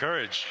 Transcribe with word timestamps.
Courage. 0.00 0.46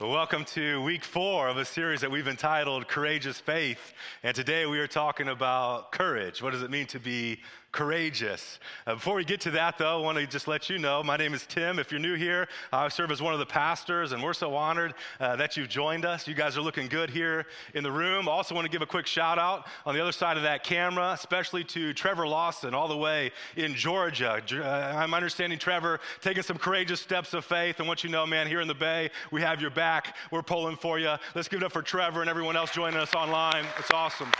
Well, 0.00 0.10
welcome 0.10 0.44
to 0.46 0.82
week 0.82 1.04
four 1.04 1.46
of 1.46 1.56
a 1.56 1.64
series 1.64 2.00
that 2.00 2.10
we've 2.10 2.26
entitled 2.26 2.88
Courageous 2.88 3.38
Faith. 3.38 3.92
And 4.24 4.34
today 4.34 4.66
we 4.66 4.80
are 4.80 4.88
talking 4.88 5.28
about 5.28 5.92
courage. 5.92 6.42
What 6.42 6.52
does 6.52 6.64
it 6.64 6.70
mean 6.72 6.86
to 6.86 6.98
be 6.98 7.38
courageous. 7.72 8.58
Uh, 8.86 8.94
before 8.94 9.14
we 9.14 9.24
get 9.24 9.40
to 9.42 9.50
that, 9.52 9.78
though, 9.78 10.00
I 10.00 10.02
want 10.02 10.18
to 10.18 10.26
just 10.26 10.48
let 10.48 10.68
you 10.68 10.78
know 10.78 11.02
my 11.02 11.16
name 11.16 11.34
is 11.34 11.46
Tim. 11.46 11.78
If 11.78 11.92
you're 11.92 12.00
new 12.00 12.14
here, 12.14 12.48
I 12.72 12.88
serve 12.88 13.10
as 13.10 13.22
one 13.22 13.32
of 13.32 13.38
the 13.38 13.46
pastors, 13.46 14.12
and 14.12 14.22
we're 14.22 14.32
so 14.32 14.54
honored 14.54 14.94
uh, 15.20 15.36
that 15.36 15.56
you've 15.56 15.68
joined 15.68 16.04
us. 16.04 16.26
You 16.26 16.34
guys 16.34 16.56
are 16.56 16.62
looking 16.62 16.88
good 16.88 17.10
here 17.10 17.46
in 17.74 17.84
the 17.84 17.92
room. 17.92 18.28
I 18.28 18.32
also 18.32 18.54
want 18.54 18.64
to 18.64 18.70
give 18.70 18.82
a 18.82 18.86
quick 18.86 19.06
shout 19.06 19.38
out 19.38 19.66
on 19.86 19.94
the 19.94 20.00
other 20.00 20.12
side 20.12 20.36
of 20.36 20.42
that 20.42 20.64
camera, 20.64 21.12
especially 21.12 21.62
to 21.64 21.92
Trevor 21.92 22.26
Lawson, 22.26 22.74
all 22.74 22.88
the 22.88 22.96
way 22.96 23.30
in 23.56 23.74
Georgia. 23.74 24.42
Uh, 24.52 24.96
I'm 24.96 25.14
understanding 25.14 25.58
Trevor 25.58 26.00
taking 26.20 26.42
some 26.42 26.58
courageous 26.58 27.00
steps 27.00 27.34
of 27.34 27.44
faith. 27.44 27.78
And 27.78 27.86
what 27.86 28.02
you 28.02 28.10
know, 28.10 28.26
man, 28.26 28.46
here 28.46 28.60
in 28.60 28.68
the 28.68 28.74
Bay, 28.74 29.10
we 29.30 29.42
have 29.42 29.60
your 29.60 29.70
back. 29.70 30.16
We're 30.30 30.42
pulling 30.42 30.76
for 30.76 30.98
you. 30.98 31.14
Let's 31.34 31.48
give 31.48 31.62
it 31.62 31.64
up 31.64 31.72
for 31.72 31.82
Trevor 31.82 32.20
and 32.20 32.30
everyone 32.30 32.56
else 32.56 32.72
joining 32.72 32.98
us 32.98 33.14
online. 33.14 33.64
It's 33.78 33.90
awesome. 33.92 34.30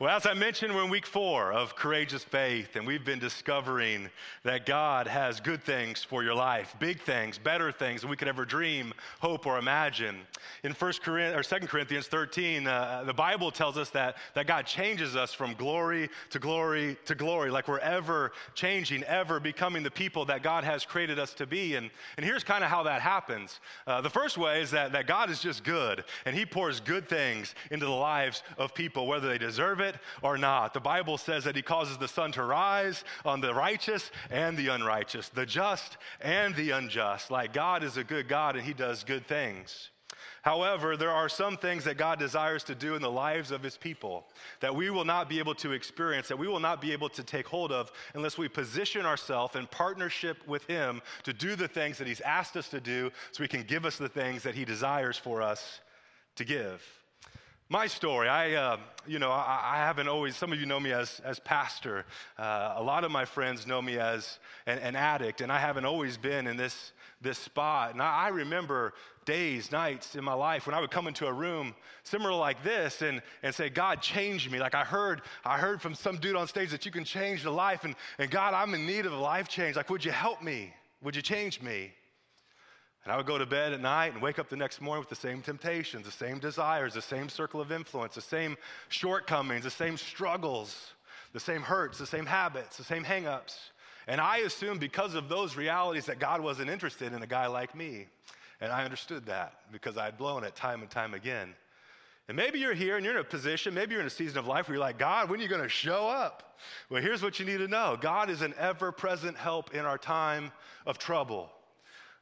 Well, 0.00 0.16
as 0.16 0.24
I 0.24 0.32
mentioned, 0.32 0.74
we're 0.74 0.84
in 0.84 0.88
week 0.88 1.04
four 1.04 1.52
of 1.52 1.76
Courageous 1.76 2.24
Faith, 2.24 2.76
and 2.76 2.86
we've 2.86 3.04
been 3.04 3.18
discovering 3.18 4.08
that 4.44 4.64
God 4.64 5.06
has 5.06 5.40
good 5.40 5.62
things 5.62 6.02
for 6.02 6.22
your 6.22 6.32
life, 6.32 6.74
big 6.78 7.02
things, 7.02 7.36
better 7.36 7.70
things 7.70 8.00
than 8.00 8.08
we 8.08 8.16
could 8.16 8.26
ever 8.26 8.46
dream, 8.46 8.94
hope, 9.18 9.44
or 9.44 9.58
imagine. 9.58 10.20
In 10.64 10.72
1 10.72 10.92
Corinthians, 11.02 11.52
or 11.52 11.58
2 11.58 11.66
Corinthians 11.66 12.06
13, 12.06 12.66
uh, 12.66 13.02
the 13.04 13.12
Bible 13.12 13.50
tells 13.50 13.76
us 13.76 13.90
that, 13.90 14.16
that 14.34 14.46
God 14.46 14.64
changes 14.64 15.16
us 15.16 15.34
from 15.34 15.52
glory 15.52 16.08
to 16.30 16.38
glory 16.38 16.96
to 17.04 17.14
glory, 17.14 17.50
like 17.50 17.68
we're 17.68 17.78
ever 17.80 18.32
changing, 18.54 19.04
ever 19.04 19.38
becoming 19.38 19.82
the 19.82 19.90
people 19.90 20.24
that 20.24 20.42
God 20.42 20.64
has 20.64 20.86
created 20.86 21.18
us 21.18 21.34
to 21.34 21.46
be. 21.46 21.74
And, 21.74 21.90
and 22.16 22.24
here's 22.24 22.42
kind 22.42 22.64
of 22.64 22.70
how 22.70 22.84
that 22.84 23.02
happens. 23.02 23.60
Uh, 23.86 24.00
the 24.00 24.08
first 24.08 24.38
way 24.38 24.62
is 24.62 24.70
that, 24.70 24.92
that 24.92 25.06
God 25.06 25.28
is 25.28 25.40
just 25.40 25.62
good, 25.62 26.04
and 26.24 26.34
He 26.34 26.46
pours 26.46 26.80
good 26.80 27.06
things 27.06 27.54
into 27.70 27.84
the 27.84 27.92
lives 27.92 28.42
of 28.56 28.72
people, 28.72 29.06
whether 29.06 29.28
they 29.28 29.36
deserve 29.36 29.80
it 29.80 29.89
it 29.90 30.00
or 30.22 30.38
not. 30.38 30.74
The 30.74 30.80
Bible 30.80 31.18
says 31.18 31.44
that 31.44 31.56
He 31.56 31.62
causes 31.62 31.98
the 31.98 32.08
sun 32.08 32.32
to 32.32 32.44
rise 32.44 33.04
on 33.24 33.40
the 33.40 33.54
righteous 33.54 34.10
and 34.30 34.56
the 34.56 34.68
unrighteous, 34.68 35.28
the 35.28 35.46
just 35.46 35.98
and 36.20 36.54
the 36.54 36.70
unjust. 36.70 37.30
Like 37.30 37.52
God 37.52 37.84
is 37.84 37.96
a 37.96 38.04
good 38.04 38.28
God 38.28 38.56
and 38.56 38.64
He 38.64 38.72
does 38.72 39.04
good 39.04 39.26
things. 39.26 39.90
However, 40.42 40.96
there 40.96 41.10
are 41.10 41.28
some 41.28 41.56
things 41.56 41.84
that 41.84 41.98
God 41.98 42.18
desires 42.18 42.64
to 42.64 42.74
do 42.74 42.94
in 42.94 43.02
the 43.02 43.10
lives 43.10 43.50
of 43.50 43.62
his 43.62 43.76
people 43.76 44.26
that 44.60 44.74
we 44.74 44.88
will 44.88 45.04
not 45.04 45.28
be 45.28 45.38
able 45.38 45.54
to 45.56 45.72
experience, 45.72 46.28
that 46.28 46.38
we 46.38 46.48
will 46.48 46.60
not 46.60 46.80
be 46.80 46.92
able 46.92 47.10
to 47.10 47.22
take 47.22 47.46
hold 47.46 47.72
of 47.72 47.92
unless 48.14 48.38
we 48.38 48.48
position 48.48 49.04
ourselves 49.04 49.56
in 49.56 49.66
partnership 49.66 50.38
with 50.46 50.64
him 50.64 51.02
to 51.24 51.32
do 51.34 51.56
the 51.56 51.68
things 51.68 51.98
that 51.98 52.06
he's 52.06 52.22
asked 52.22 52.56
us 52.56 52.68
to 52.70 52.80
do 52.80 53.10
so 53.32 53.42
he 53.42 53.48
can 53.48 53.62
give 53.62 53.84
us 53.84 53.98
the 53.98 54.08
things 54.08 54.42
that 54.42 54.54
he 54.54 54.64
desires 54.64 55.18
for 55.18 55.42
us 55.42 55.80
to 56.36 56.44
give. 56.44 56.82
My 57.72 57.86
story, 57.86 58.28
I, 58.28 58.54
uh, 58.54 58.78
you 59.06 59.20
know, 59.20 59.30
I, 59.30 59.74
I, 59.74 59.76
haven't 59.76 60.08
always, 60.08 60.34
some 60.34 60.52
of 60.52 60.58
you 60.58 60.66
know 60.66 60.80
me 60.80 60.90
as, 60.90 61.20
as 61.24 61.38
pastor. 61.38 62.04
Uh, 62.36 62.74
a 62.76 62.82
lot 62.82 63.04
of 63.04 63.12
my 63.12 63.24
friends 63.24 63.64
know 63.64 63.80
me 63.80 63.96
as 63.96 64.40
an, 64.66 64.80
an, 64.80 64.96
addict, 64.96 65.40
and 65.40 65.52
I 65.52 65.60
haven't 65.60 65.84
always 65.84 66.16
been 66.16 66.48
in 66.48 66.56
this, 66.56 66.90
this 67.20 67.38
spot. 67.38 67.92
And 67.92 68.02
I, 68.02 68.24
I, 68.24 68.28
remember 68.30 68.94
days, 69.24 69.70
nights 69.70 70.16
in 70.16 70.24
my 70.24 70.32
life 70.32 70.66
when 70.66 70.74
I 70.74 70.80
would 70.80 70.90
come 70.90 71.06
into 71.06 71.28
a 71.28 71.32
room 71.32 71.76
similar 72.02 72.32
like 72.32 72.60
this 72.64 73.02
and, 73.02 73.22
and 73.44 73.54
say, 73.54 73.68
God, 73.68 74.02
change 74.02 74.50
me. 74.50 74.58
Like 74.58 74.74
I 74.74 74.82
heard, 74.82 75.22
I 75.44 75.56
heard 75.56 75.80
from 75.80 75.94
some 75.94 76.16
dude 76.16 76.34
on 76.34 76.48
stage 76.48 76.72
that 76.72 76.84
you 76.84 76.90
can 76.90 77.04
change 77.04 77.44
the 77.44 77.52
life, 77.52 77.84
and, 77.84 77.94
and 78.18 78.32
God, 78.32 78.52
I'm 78.52 78.74
in 78.74 78.84
need 78.84 79.06
of 79.06 79.12
a 79.12 79.16
life 79.16 79.46
change. 79.46 79.76
Like, 79.76 79.90
would 79.90 80.04
you 80.04 80.10
help 80.10 80.42
me? 80.42 80.74
Would 81.02 81.14
you 81.14 81.22
change 81.22 81.62
me? 81.62 81.92
And 83.04 83.12
I 83.12 83.16
would 83.16 83.26
go 83.26 83.38
to 83.38 83.46
bed 83.46 83.72
at 83.72 83.80
night 83.80 84.12
and 84.12 84.20
wake 84.20 84.38
up 84.38 84.48
the 84.48 84.56
next 84.56 84.80
morning 84.80 85.00
with 85.00 85.08
the 85.08 85.14
same 85.14 85.40
temptations, 85.40 86.04
the 86.04 86.12
same 86.12 86.38
desires, 86.38 86.92
the 86.92 87.02
same 87.02 87.28
circle 87.28 87.60
of 87.60 87.72
influence, 87.72 88.14
the 88.14 88.20
same 88.20 88.56
shortcomings, 88.88 89.64
the 89.64 89.70
same 89.70 89.96
struggles, 89.96 90.92
the 91.32 91.40
same 91.40 91.62
hurts, 91.62 91.98
the 91.98 92.06
same 92.06 92.26
habits, 92.26 92.76
the 92.76 92.84
same 92.84 93.04
hangups. 93.04 93.56
And 94.06 94.20
I 94.20 94.38
assumed 94.38 94.80
because 94.80 95.14
of 95.14 95.28
those 95.28 95.56
realities 95.56 96.06
that 96.06 96.18
God 96.18 96.40
wasn't 96.40 96.68
interested 96.68 97.12
in 97.12 97.22
a 97.22 97.26
guy 97.26 97.46
like 97.46 97.74
me. 97.74 98.06
And 98.60 98.70
I 98.70 98.84
understood 98.84 99.24
that 99.26 99.54
because 99.72 99.96
I 99.96 100.04
had 100.04 100.18
blown 100.18 100.44
it 100.44 100.54
time 100.54 100.82
and 100.82 100.90
time 100.90 101.14
again. 101.14 101.54
And 102.28 102.36
maybe 102.36 102.58
you're 102.58 102.74
here 102.74 102.96
and 102.96 103.04
you're 103.04 103.14
in 103.14 103.20
a 103.20 103.24
position, 103.24 103.74
maybe 103.74 103.92
you're 103.92 104.02
in 104.02 104.06
a 104.06 104.10
season 104.10 104.38
of 104.38 104.46
life 104.46 104.68
where 104.68 104.76
you're 104.76 104.84
like, 104.84 104.98
God, 104.98 105.30
when 105.30 105.40
are 105.40 105.42
you 105.42 105.48
going 105.48 105.62
to 105.62 105.68
show 105.68 106.08
up? 106.08 106.58
Well, 106.88 107.02
here's 107.02 107.22
what 107.22 107.40
you 107.40 107.46
need 107.46 107.58
to 107.58 107.68
know 107.68 107.96
God 108.00 108.28
is 108.30 108.42
an 108.42 108.54
ever 108.58 108.92
present 108.92 109.36
help 109.36 109.74
in 109.74 109.86
our 109.86 109.98
time 109.98 110.52
of 110.86 110.98
trouble. 110.98 111.50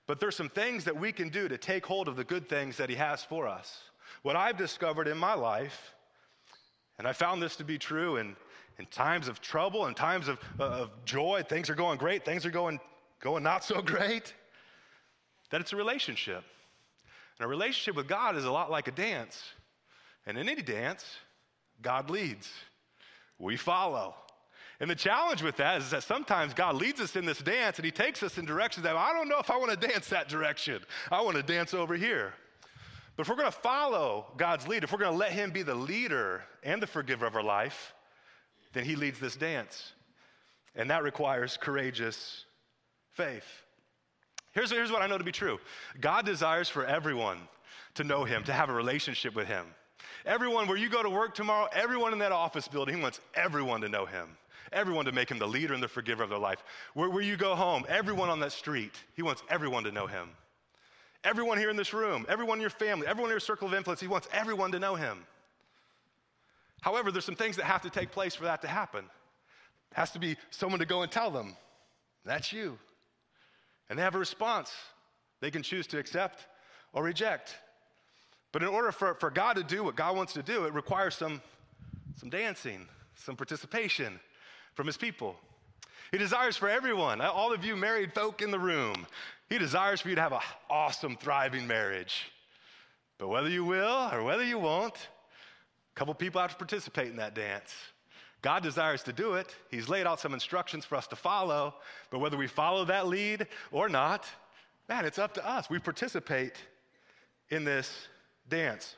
But 0.08 0.20
there's 0.20 0.34
some 0.34 0.48
things 0.48 0.84
that 0.84 0.98
we 0.98 1.12
can 1.12 1.28
do 1.28 1.48
to 1.48 1.58
take 1.58 1.84
hold 1.84 2.08
of 2.08 2.16
the 2.16 2.24
good 2.24 2.48
things 2.48 2.78
that 2.78 2.88
He 2.88 2.96
has 2.96 3.22
for 3.22 3.46
us. 3.46 3.82
What 4.22 4.36
I've 4.36 4.56
discovered 4.56 5.06
in 5.06 5.18
my 5.18 5.34
life, 5.34 5.94
and 6.98 7.06
I 7.06 7.12
found 7.12 7.42
this 7.42 7.56
to 7.56 7.64
be 7.64 7.76
true 7.76 8.16
in, 8.16 8.34
in 8.78 8.86
times 8.86 9.28
of 9.28 9.42
trouble 9.42 9.84
and 9.84 9.94
times 9.94 10.26
of, 10.26 10.38
uh, 10.58 10.64
of 10.64 11.04
joy, 11.04 11.44
things 11.46 11.68
are 11.68 11.74
going 11.74 11.98
great, 11.98 12.24
things 12.24 12.46
are 12.46 12.50
going, 12.50 12.80
going 13.20 13.42
not 13.42 13.62
so 13.62 13.82
great, 13.82 14.32
that 15.50 15.60
it's 15.60 15.74
a 15.74 15.76
relationship. 15.76 16.42
And 17.38 17.44
a 17.44 17.48
relationship 17.48 17.94
with 17.94 18.08
God 18.08 18.34
is 18.34 18.46
a 18.46 18.50
lot 18.50 18.70
like 18.70 18.88
a 18.88 18.92
dance. 18.92 19.42
And 20.26 20.38
in 20.38 20.48
any 20.48 20.62
dance, 20.62 21.04
God 21.82 22.08
leads, 22.08 22.50
we 23.38 23.58
follow. 23.58 24.14
And 24.80 24.88
the 24.88 24.94
challenge 24.94 25.42
with 25.42 25.56
that 25.56 25.80
is 25.82 25.90
that 25.90 26.04
sometimes 26.04 26.54
God 26.54 26.76
leads 26.76 27.00
us 27.00 27.16
in 27.16 27.24
this 27.24 27.38
dance 27.38 27.78
and 27.78 27.84
He 27.84 27.90
takes 27.90 28.22
us 28.22 28.38
in 28.38 28.44
directions 28.44 28.84
that 28.84 28.96
I 28.96 29.12
don't 29.12 29.28
know 29.28 29.38
if 29.38 29.50
I 29.50 29.56
want 29.56 29.70
to 29.70 29.88
dance 29.88 30.08
that 30.08 30.28
direction. 30.28 30.82
I 31.10 31.20
want 31.22 31.36
to 31.36 31.42
dance 31.42 31.74
over 31.74 31.94
here. 31.94 32.32
But 33.16 33.22
if 33.22 33.28
we're 33.28 33.36
going 33.36 33.50
to 33.50 33.58
follow 33.58 34.26
God's 34.36 34.68
lead, 34.68 34.84
if 34.84 34.92
we're 34.92 34.98
going 34.98 35.10
to 35.12 35.18
let 35.18 35.32
Him 35.32 35.50
be 35.50 35.64
the 35.64 35.74
leader 35.74 36.44
and 36.62 36.80
the 36.80 36.86
forgiver 36.86 37.26
of 37.26 37.34
our 37.34 37.42
life, 37.42 37.92
then 38.72 38.84
He 38.84 38.94
leads 38.94 39.18
this 39.18 39.34
dance. 39.34 39.92
And 40.76 40.90
that 40.90 41.02
requires 41.02 41.56
courageous 41.60 42.44
faith. 43.14 43.46
Here's, 44.52 44.70
here's 44.70 44.92
what 44.92 45.02
I 45.02 45.08
know 45.08 45.18
to 45.18 45.24
be 45.24 45.32
true 45.32 45.58
God 46.00 46.24
desires 46.24 46.68
for 46.68 46.86
everyone 46.86 47.38
to 47.94 48.04
know 48.04 48.22
Him, 48.22 48.44
to 48.44 48.52
have 48.52 48.68
a 48.68 48.74
relationship 48.74 49.34
with 49.34 49.48
Him. 49.48 49.66
Everyone, 50.24 50.68
where 50.68 50.76
you 50.76 50.88
go 50.88 51.02
to 51.02 51.10
work 51.10 51.34
tomorrow, 51.34 51.68
everyone 51.72 52.12
in 52.12 52.20
that 52.20 52.30
office 52.30 52.68
building, 52.68 52.94
He 52.94 53.02
wants 53.02 53.18
everyone 53.34 53.80
to 53.80 53.88
know 53.88 54.06
Him 54.06 54.28
everyone 54.72 55.04
to 55.04 55.12
make 55.12 55.30
him 55.30 55.38
the 55.38 55.46
leader 55.46 55.74
and 55.74 55.82
the 55.82 55.88
forgiver 55.88 56.22
of 56.22 56.30
their 56.30 56.38
life. 56.38 56.62
Where, 56.94 57.10
where 57.10 57.22
you 57.22 57.36
go 57.36 57.54
home, 57.54 57.84
everyone 57.88 58.28
on 58.28 58.40
that 58.40 58.52
street, 58.52 58.92
he 59.14 59.22
wants 59.22 59.42
everyone 59.48 59.84
to 59.84 59.92
know 59.92 60.06
him. 60.06 60.30
Everyone 61.24 61.58
here 61.58 61.70
in 61.70 61.76
this 61.76 61.92
room, 61.92 62.26
everyone 62.28 62.58
in 62.58 62.60
your 62.60 62.70
family, 62.70 63.06
everyone 63.06 63.30
in 63.30 63.34
your 63.34 63.40
circle 63.40 63.66
of 63.68 63.74
influence, 63.74 64.00
he 64.00 64.06
wants 64.06 64.28
everyone 64.32 64.72
to 64.72 64.78
know 64.78 64.94
him. 64.94 65.18
However, 66.80 67.10
there's 67.10 67.24
some 67.24 67.34
things 67.34 67.56
that 67.56 67.64
have 67.64 67.82
to 67.82 67.90
take 67.90 68.12
place 68.12 68.34
for 68.34 68.44
that 68.44 68.62
to 68.62 68.68
happen. 68.68 69.04
It 69.90 69.94
has 69.94 70.12
to 70.12 70.18
be 70.18 70.36
someone 70.50 70.78
to 70.78 70.86
go 70.86 71.02
and 71.02 71.10
tell 71.10 71.30
them, 71.30 71.56
that's 72.24 72.52
you. 72.52 72.78
And 73.90 73.98
they 73.98 74.02
have 74.02 74.14
a 74.14 74.18
response. 74.18 74.72
They 75.40 75.50
can 75.50 75.62
choose 75.62 75.86
to 75.88 75.98
accept 75.98 76.46
or 76.92 77.02
reject. 77.02 77.56
But 78.52 78.62
in 78.62 78.68
order 78.68 78.92
for, 78.92 79.14
for 79.14 79.30
God 79.30 79.56
to 79.56 79.64
do 79.64 79.82
what 79.82 79.96
God 79.96 80.16
wants 80.16 80.32
to 80.34 80.42
do, 80.42 80.64
it 80.64 80.72
requires 80.72 81.14
some, 81.14 81.42
some 82.16 82.30
dancing, 82.30 82.86
some 83.16 83.36
participation, 83.36 84.20
from 84.78 84.86
his 84.86 84.96
people. 84.96 85.34
He 86.12 86.18
desires 86.18 86.56
for 86.56 86.68
everyone, 86.68 87.20
all 87.20 87.52
of 87.52 87.64
you 87.64 87.74
married 87.74 88.14
folk 88.14 88.42
in 88.42 88.52
the 88.52 88.60
room, 88.60 89.08
he 89.48 89.58
desires 89.58 90.00
for 90.00 90.08
you 90.08 90.14
to 90.14 90.20
have 90.20 90.32
an 90.32 90.38
awesome, 90.70 91.16
thriving 91.16 91.66
marriage. 91.66 92.30
But 93.18 93.26
whether 93.26 93.48
you 93.48 93.64
will 93.64 94.08
or 94.12 94.22
whether 94.22 94.44
you 94.44 94.56
won't, 94.56 94.94
a 94.94 95.98
couple 95.98 96.14
people 96.14 96.40
have 96.40 96.52
to 96.52 96.56
participate 96.56 97.08
in 97.08 97.16
that 97.16 97.34
dance. 97.34 97.74
God 98.40 98.62
desires 98.62 99.02
to 99.02 99.12
do 99.12 99.34
it. 99.34 99.52
He's 99.68 99.88
laid 99.88 100.06
out 100.06 100.20
some 100.20 100.32
instructions 100.32 100.84
for 100.84 100.94
us 100.94 101.08
to 101.08 101.16
follow, 101.16 101.74
but 102.10 102.20
whether 102.20 102.36
we 102.36 102.46
follow 102.46 102.84
that 102.84 103.08
lead 103.08 103.48
or 103.72 103.88
not, 103.88 104.26
man, 104.88 105.04
it's 105.04 105.18
up 105.18 105.34
to 105.34 105.44
us. 105.44 105.68
We 105.68 105.80
participate 105.80 106.54
in 107.50 107.64
this 107.64 108.06
dance. 108.48 108.94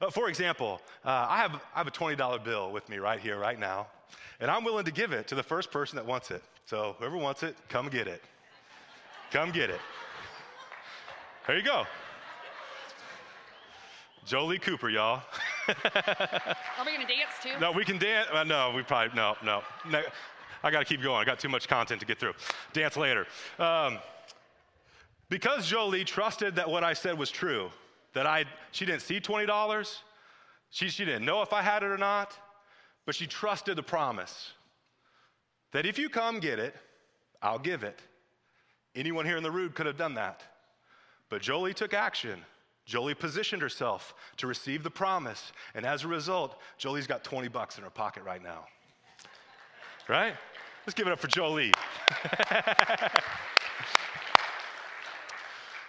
Uh, 0.00 0.10
for 0.10 0.28
example, 0.28 0.80
uh, 1.04 1.26
I, 1.28 1.38
have, 1.38 1.54
I 1.74 1.78
have 1.78 1.86
a 1.86 1.90
$20 1.90 2.44
bill 2.44 2.70
with 2.72 2.88
me 2.88 2.98
right 2.98 3.20
here, 3.20 3.38
right 3.38 3.58
now. 3.58 3.86
And 4.40 4.50
I'm 4.50 4.64
willing 4.64 4.84
to 4.84 4.92
give 4.92 5.12
it 5.12 5.26
to 5.28 5.34
the 5.34 5.42
first 5.42 5.70
person 5.70 5.96
that 5.96 6.04
wants 6.04 6.30
it. 6.30 6.42
So 6.66 6.96
whoever 6.98 7.16
wants 7.16 7.42
it, 7.42 7.56
come 7.68 7.88
get 7.88 8.06
it. 8.06 8.22
Come 9.30 9.50
get 9.50 9.70
it. 9.70 9.80
There 11.46 11.56
you 11.56 11.62
go. 11.62 11.86
Jolie 14.24 14.58
Cooper, 14.58 14.90
y'all. 14.90 15.22
Are 15.68 16.84
we 16.84 16.92
gonna 16.92 17.06
dance 17.06 17.30
too? 17.42 17.58
No, 17.60 17.70
we 17.70 17.84
can 17.84 17.98
dance. 17.98 18.28
Uh, 18.32 18.42
no, 18.42 18.72
we 18.74 18.82
probably 18.82 19.14
no, 19.16 19.36
no. 19.44 19.62
no 19.88 20.02
I 20.64 20.70
got 20.72 20.80
to 20.80 20.84
keep 20.84 21.00
going. 21.00 21.20
I 21.20 21.24
got 21.24 21.38
too 21.38 21.48
much 21.48 21.68
content 21.68 22.00
to 22.00 22.06
get 22.06 22.18
through. 22.18 22.34
Dance 22.72 22.96
later. 22.96 23.26
Um, 23.58 23.98
because 25.28 25.68
Jolie 25.68 26.04
trusted 26.04 26.56
that 26.56 26.68
what 26.68 26.82
I 26.82 26.92
said 26.92 27.16
was 27.16 27.30
true, 27.30 27.70
that 28.16 28.26
I 28.26 28.46
she 28.72 28.86
didn't 28.86 29.02
see 29.02 29.20
twenty 29.20 29.44
dollars, 29.44 30.02
she 30.70 30.88
she 30.88 31.04
didn't 31.04 31.26
know 31.26 31.42
if 31.42 31.52
I 31.52 31.60
had 31.60 31.82
it 31.82 31.86
or 31.86 31.98
not. 31.98 32.36
But 33.04 33.14
she 33.14 33.26
trusted 33.26 33.76
the 33.76 33.82
promise 33.82 34.52
that 35.72 35.84
if 35.84 35.98
you 35.98 36.08
come 36.08 36.40
get 36.40 36.58
it, 36.58 36.74
I'll 37.42 37.58
give 37.58 37.84
it. 37.84 38.00
Anyone 38.96 39.26
here 39.26 39.36
in 39.36 39.42
the 39.42 39.50
room 39.50 39.70
could 39.70 39.84
have 39.84 39.98
done 39.98 40.14
that. 40.14 40.42
But 41.28 41.42
Jolie 41.42 41.74
took 41.74 41.92
action. 41.92 42.40
Jolie 42.86 43.14
positioned 43.14 43.60
herself 43.60 44.14
to 44.38 44.46
receive 44.46 44.82
the 44.82 44.90
promise. 44.90 45.52
And 45.74 45.84
as 45.84 46.04
a 46.04 46.08
result, 46.08 46.56
Jolie's 46.78 47.06
got 47.06 47.22
20 47.22 47.48
bucks 47.48 47.76
in 47.76 47.84
her 47.84 47.90
pocket 47.90 48.22
right 48.24 48.42
now. 48.42 48.64
Right? 50.08 50.34
Let's 50.86 50.94
give 50.94 51.06
it 51.06 51.12
up 51.12 51.18
for 51.18 51.28
Jolie. 51.28 51.72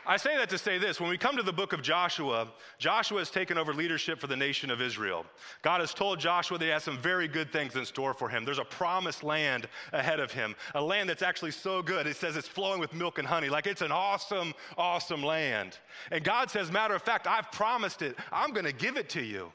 I 0.09 0.15
say 0.15 0.37
that 0.37 0.49
to 0.51 0.57
say 0.57 0.77
this 0.77 1.01
when 1.01 1.09
we 1.09 1.17
come 1.17 1.35
to 1.35 1.43
the 1.43 1.51
book 1.51 1.73
of 1.73 1.81
Joshua, 1.81 2.47
Joshua 2.79 3.19
has 3.19 3.29
taken 3.29 3.57
over 3.57 3.73
leadership 3.73 4.21
for 4.21 4.27
the 4.27 4.37
nation 4.37 4.71
of 4.71 4.81
Israel. 4.81 5.25
God 5.63 5.81
has 5.81 5.93
told 5.93 6.17
Joshua 6.17 6.57
that 6.57 6.63
he 6.63 6.71
has 6.71 6.85
some 6.85 6.97
very 6.97 7.27
good 7.27 7.51
things 7.51 7.75
in 7.75 7.83
store 7.83 8.13
for 8.13 8.29
him. 8.29 8.45
There's 8.45 8.57
a 8.57 8.63
promised 8.63 9.21
land 9.21 9.67
ahead 9.91 10.21
of 10.21 10.31
him, 10.31 10.55
a 10.75 10.81
land 10.81 11.09
that's 11.09 11.23
actually 11.23 11.51
so 11.51 11.81
good. 11.81 12.07
It 12.07 12.15
says 12.15 12.37
it's 12.37 12.47
flowing 12.47 12.79
with 12.79 12.93
milk 12.93 13.19
and 13.19 13.27
honey. 13.27 13.49
Like 13.49 13.67
it's 13.67 13.81
an 13.81 13.91
awesome, 13.91 14.53
awesome 14.77 15.21
land. 15.21 15.77
And 16.09 16.23
God 16.23 16.49
says, 16.49 16.71
matter 16.71 16.95
of 16.95 17.01
fact, 17.01 17.27
I've 17.27 17.51
promised 17.51 18.01
it. 18.01 18.15
I'm 18.31 18.51
going 18.51 18.65
to 18.65 18.71
give 18.71 18.95
it 18.95 19.09
to 19.09 19.21
you. 19.21 19.51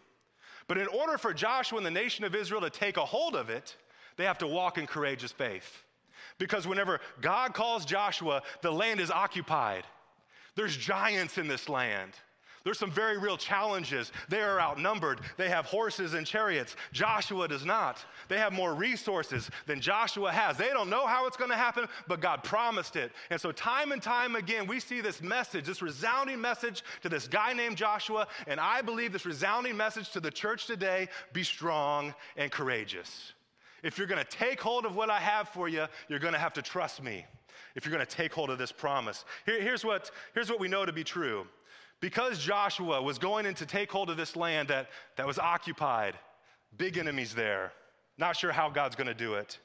But 0.68 0.76
in 0.76 0.86
order 0.88 1.16
for 1.16 1.32
Joshua 1.32 1.78
and 1.78 1.86
the 1.86 1.90
nation 1.90 2.26
of 2.26 2.34
Israel 2.34 2.60
to 2.60 2.70
take 2.70 2.98
a 2.98 3.04
hold 3.06 3.36
of 3.36 3.48
it, 3.48 3.74
they 4.18 4.24
have 4.24 4.38
to 4.38 4.46
walk 4.46 4.76
in 4.76 4.86
courageous 4.86 5.32
faith. 5.32 5.82
Because 6.36 6.66
whenever 6.66 7.00
God 7.22 7.54
calls 7.54 7.86
Joshua, 7.86 8.42
the 8.60 8.70
land 8.70 9.00
is 9.00 9.10
occupied. 9.10 9.84
There's 10.54 10.76
giants 10.76 11.38
in 11.38 11.48
this 11.48 11.68
land. 11.68 12.12
There's 12.64 12.78
some 12.78 12.90
very 12.90 13.18
real 13.18 13.36
challenges. 13.36 14.12
They 14.28 14.40
are 14.40 14.60
outnumbered. 14.60 15.20
They 15.36 15.48
have 15.48 15.66
horses 15.66 16.14
and 16.14 16.26
chariots. 16.26 16.76
Joshua 16.92 17.48
does 17.48 17.64
not. 17.64 18.04
They 18.28 18.38
have 18.38 18.52
more 18.52 18.74
resources 18.74 19.50
than 19.66 19.80
Joshua 19.80 20.30
has. 20.30 20.56
They 20.56 20.68
don't 20.68 20.90
know 20.90 21.06
how 21.06 21.26
it's 21.26 21.36
going 21.36 21.50
to 21.50 21.56
happen, 21.56 21.86
but 22.06 22.20
God 22.20 22.44
promised 22.44 22.96
it. 22.96 23.12
And 23.30 23.40
so, 23.40 23.52
time 23.52 23.92
and 23.92 24.00
time 24.00 24.36
again, 24.36 24.66
we 24.66 24.78
see 24.78 25.00
this 25.00 25.20
message, 25.20 25.66
this 25.66 25.82
resounding 25.82 26.40
message 26.40 26.84
to 27.02 27.08
this 27.08 27.26
guy 27.26 27.52
named 27.52 27.76
Joshua. 27.76 28.28
And 28.46 28.60
I 28.60 28.80
believe 28.82 29.12
this 29.12 29.26
resounding 29.26 29.76
message 29.76 30.10
to 30.10 30.20
the 30.20 30.30
church 30.30 30.66
today 30.66 31.08
be 31.32 31.42
strong 31.42 32.14
and 32.36 32.50
courageous. 32.50 33.32
If 33.82 33.98
you're 33.98 34.06
going 34.06 34.24
to 34.24 34.30
take 34.30 34.60
hold 34.60 34.86
of 34.86 34.94
what 34.94 35.10
I 35.10 35.18
have 35.18 35.48
for 35.48 35.68
you, 35.68 35.86
you're 36.08 36.18
going 36.18 36.34
to 36.34 36.38
have 36.38 36.52
to 36.54 36.62
trust 36.62 37.02
me 37.02 37.24
if 37.74 37.84
you're 37.84 37.94
going 37.94 38.06
to 38.06 38.16
take 38.16 38.32
hold 38.32 38.50
of 38.50 38.58
this 38.58 38.72
promise. 38.72 39.24
Here, 39.46 39.60
here's, 39.60 39.84
what, 39.84 40.10
here's 40.34 40.50
what 40.50 40.60
we 40.60 40.68
know 40.68 40.84
to 40.84 40.92
be 40.92 41.04
true. 41.04 41.46
Because 42.00 42.38
Joshua 42.38 43.00
was 43.00 43.18
going 43.18 43.46
in 43.46 43.54
to 43.54 43.66
take 43.66 43.90
hold 43.90 44.10
of 44.10 44.16
this 44.16 44.36
land 44.36 44.68
that, 44.68 44.88
that 45.16 45.26
was 45.26 45.38
occupied, 45.38 46.14
big 46.76 46.98
enemies 46.98 47.34
there, 47.34 47.72
not 48.18 48.36
sure 48.36 48.52
how 48.52 48.68
God's 48.68 48.96
going 48.96 49.06
to 49.06 49.14
do 49.14 49.34
it. 49.34 49.58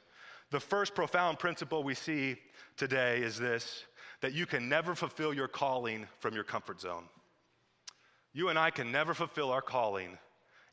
The 0.51 0.59
first 0.59 0.95
profound 0.95 1.39
principle 1.39 1.83
we 1.83 1.93
see 1.93 2.37
today 2.77 3.21
is 3.21 3.37
this 3.37 3.85
that 4.21 4.33
you 4.33 4.47
can 4.47 4.67
never 4.67 4.95
fulfill 4.95 5.31
your 5.31 5.47
calling 5.47 6.07
from 6.19 6.33
your 6.33 6.43
comfort 6.43 6.81
zone. 6.81 7.03
You 8.33 8.49
and 8.49 8.57
I 8.57 8.71
can 8.71 8.91
never 8.91 9.13
fulfill 9.13 9.51
our 9.51 9.61
calling 9.61 10.17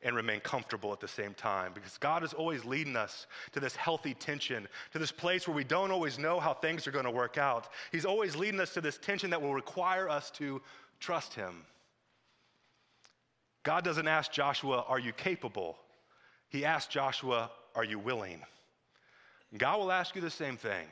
and 0.05 0.15
remain 0.15 0.41
comfortable 0.41 0.93
at 0.93 1.01
the 1.01 1.09
same 1.09 1.35
time 1.35 1.73
because 1.75 1.97
God 1.99 2.23
is 2.23 2.35
always 2.35 2.65
leading 2.65 2.95
us 2.95 3.27
to 3.53 3.61
this 3.61 3.75
healthy 3.75 4.15
tension, 4.15 4.69
to 4.93 4.99
this 4.99 5.11
place 5.11 5.49
where 5.49 5.57
we 5.57 5.65
don't 5.65 5.91
always 5.91 6.19
know 6.19 6.39
how 6.39 6.53
things 6.53 6.87
are 6.87 6.91
going 6.91 7.07
to 7.07 7.11
work 7.11 7.39
out. 7.39 7.69
He's 7.91 8.05
always 8.05 8.37
leading 8.37 8.61
us 8.61 8.75
to 8.75 8.81
this 8.81 8.99
tension 8.99 9.31
that 9.31 9.41
will 9.41 9.55
require 9.55 10.09
us 10.09 10.31
to 10.33 10.61
trust 11.01 11.35
Him. 11.35 11.63
God 13.63 13.83
doesn't 13.83 14.07
ask 14.07 14.31
Joshua, 14.31 14.85
Are 14.87 14.99
you 14.99 15.13
capable? 15.13 15.79
He 16.51 16.65
asks 16.65 16.93
Joshua, 16.93 17.51
Are 17.75 17.85
you 17.85 17.99
willing? 17.99 18.43
God 19.57 19.79
will 19.79 19.91
ask 19.93 20.15
you 20.15 20.21
the 20.21 20.31
same 20.31 20.57
thing. 20.57 20.87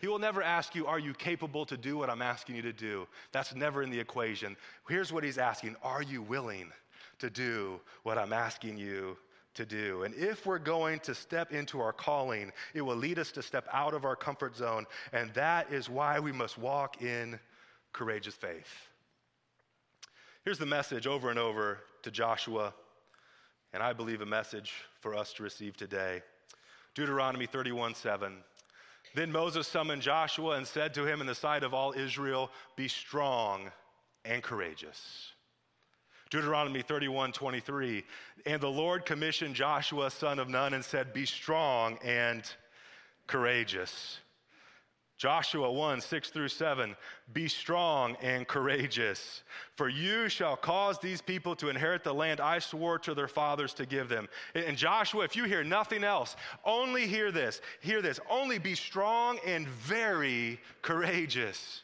He 0.00 0.08
will 0.08 0.18
never 0.18 0.42
ask 0.42 0.74
you, 0.74 0.86
Are 0.86 1.00
you 1.00 1.14
capable 1.14 1.66
to 1.66 1.76
do 1.76 1.98
what 1.98 2.08
I'm 2.08 2.22
asking 2.22 2.54
you 2.54 2.62
to 2.62 2.72
do? 2.72 3.08
That's 3.32 3.54
never 3.56 3.82
in 3.82 3.90
the 3.90 3.98
equation. 3.98 4.56
Here's 4.88 5.12
what 5.12 5.24
He's 5.24 5.38
asking 5.38 5.74
Are 5.82 6.02
you 6.02 6.22
willing? 6.22 6.70
To 7.18 7.30
do 7.30 7.80
what 8.02 8.18
I'm 8.18 8.32
asking 8.32 8.78
you 8.78 9.16
to 9.54 9.66
do. 9.66 10.04
And 10.04 10.14
if 10.14 10.46
we're 10.46 10.58
going 10.58 11.00
to 11.00 11.14
step 11.14 11.52
into 11.52 11.80
our 11.80 11.92
calling, 11.92 12.52
it 12.74 12.82
will 12.82 12.96
lead 12.96 13.18
us 13.18 13.32
to 13.32 13.42
step 13.42 13.66
out 13.72 13.94
of 13.94 14.04
our 14.04 14.16
comfort 14.16 14.56
zone. 14.56 14.86
And 15.12 15.32
that 15.34 15.72
is 15.72 15.88
why 15.88 16.20
we 16.20 16.32
must 16.32 16.58
walk 16.58 17.02
in 17.02 17.40
courageous 17.92 18.34
faith. 18.34 18.68
Here's 20.44 20.58
the 20.58 20.66
message 20.66 21.06
over 21.06 21.30
and 21.30 21.38
over 21.38 21.80
to 22.02 22.10
Joshua, 22.10 22.72
and 23.72 23.82
I 23.82 23.92
believe 23.92 24.20
a 24.20 24.26
message 24.26 24.74
for 25.00 25.16
us 25.16 25.32
to 25.34 25.42
receive 25.42 25.76
today. 25.76 26.22
Deuteronomy 26.94 27.46
31 27.46 27.94
7. 27.94 28.32
Then 29.14 29.32
Moses 29.32 29.66
summoned 29.66 30.02
Joshua 30.02 30.56
and 30.56 30.66
said 30.66 30.94
to 30.94 31.06
him 31.06 31.20
in 31.20 31.26
the 31.26 31.34
sight 31.34 31.62
of 31.62 31.72
all 31.74 31.92
Israel, 31.92 32.50
Be 32.76 32.86
strong 32.86 33.70
and 34.24 34.42
courageous. 34.42 35.32
Deuteronomy 36.30 36.82
31 36.82 37.32
23. 37.32 38.04
And 38.46 38.60
the 38.60 38.68
Lord 38.68 39.06
commissioned 39.06 39.54
Joshua, 39.54 40.10
son 40.10 40.38
of 40.38 40.48
Nun, 40.48 40.74
and 40.74 40.84
said, 40.84 41.12
Be 41.12 41.26
strong 41.26 41.98
and 42.04 42.42
courageous. 43.26 44.18
Joshua 45.18 45.72
1 45.72 46.02
6 46.02 46.30
through 46.30 46.48
7. 46.48 46.94
Be 47.32 47.48
strong 47.48 48.16
and 48.20 48.46
courageous, 48.46 49.42
for 49.74 49.88
you 49.88 50.28
shall 50.28 50.56
cause 50.56 50.98
these 50.98 51.22
people 51.22 51.56
to 51.56 51.70
inherit 51.70 52.04
the 52.04 52.12
land 52.12 52.38
I 52.38 52.58
swore 52.58 52.98
to 52.98 53.14
their 53.14 53.28
fathers 53.28 53.72
to 53.74 53.86
give 53.86 54.10
them. 54.10 54.28
And 54.54 54.76
Joshua, 54.76 55.24
if 55.24 55.34
you 55.34 55.44
hear 55.44 55.64
nothing 55.64 56.04
else, 56.04 56.36
only 56.64 57.06
hear 57.06 57.32
this. 57.32 57.62
Hear 57.80 58.02
this. 58.02 58.20
Only 58.28 58.58
be 58.58 58.74
strong 58.74 59.38
and 59.46 59.66
very 59.66 60.60
courageous 60.82 61.82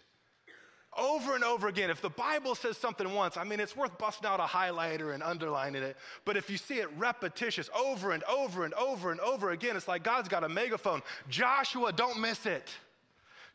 over 0.98 1.34
and 1.34 1.44
over 1.44 1.68
again. 1.68 1.90
If 1.90 2.02
the 2.02 2.10
Bible 2.10 2.54
says 2.54 2.76
something 2.76 3.12
once, 3.14 3.36
I 3.36 3.44
mean, 3.44 3.60
it's 3.60 3.76
worth 3.76 3.96
busting 3.98 4.26
out 4.26 4.40
a 4.40 4.44
highlighter 4.44 5.14
and 5.14 5.22
underlining 5.22 5.82
it. 5.82 5.96
But 6.24 6.36
if 6.36 6.50
you 6.50 6.56
see 6.56 6.76
it 6.76 6.88
repetitious 6.96 7.70
over 7.74 8.12
and 8.12 8.22
over 8.24 8.64
and 8.64 8.74
over 8.74 9.10
and 9.10 9.20
over 9.20 9.50
again, 9.50 9.76
it's 9.76 9.88
like 9.88 10.02
God's 10.02 10.28
got 10.28 10.44
a 10.44 10.48
megaphone. 10.48 11.02
Joshua, 11.28 11.92
don't 11.92 12.20
miss 12.20 12.46
it. 12.46 12.68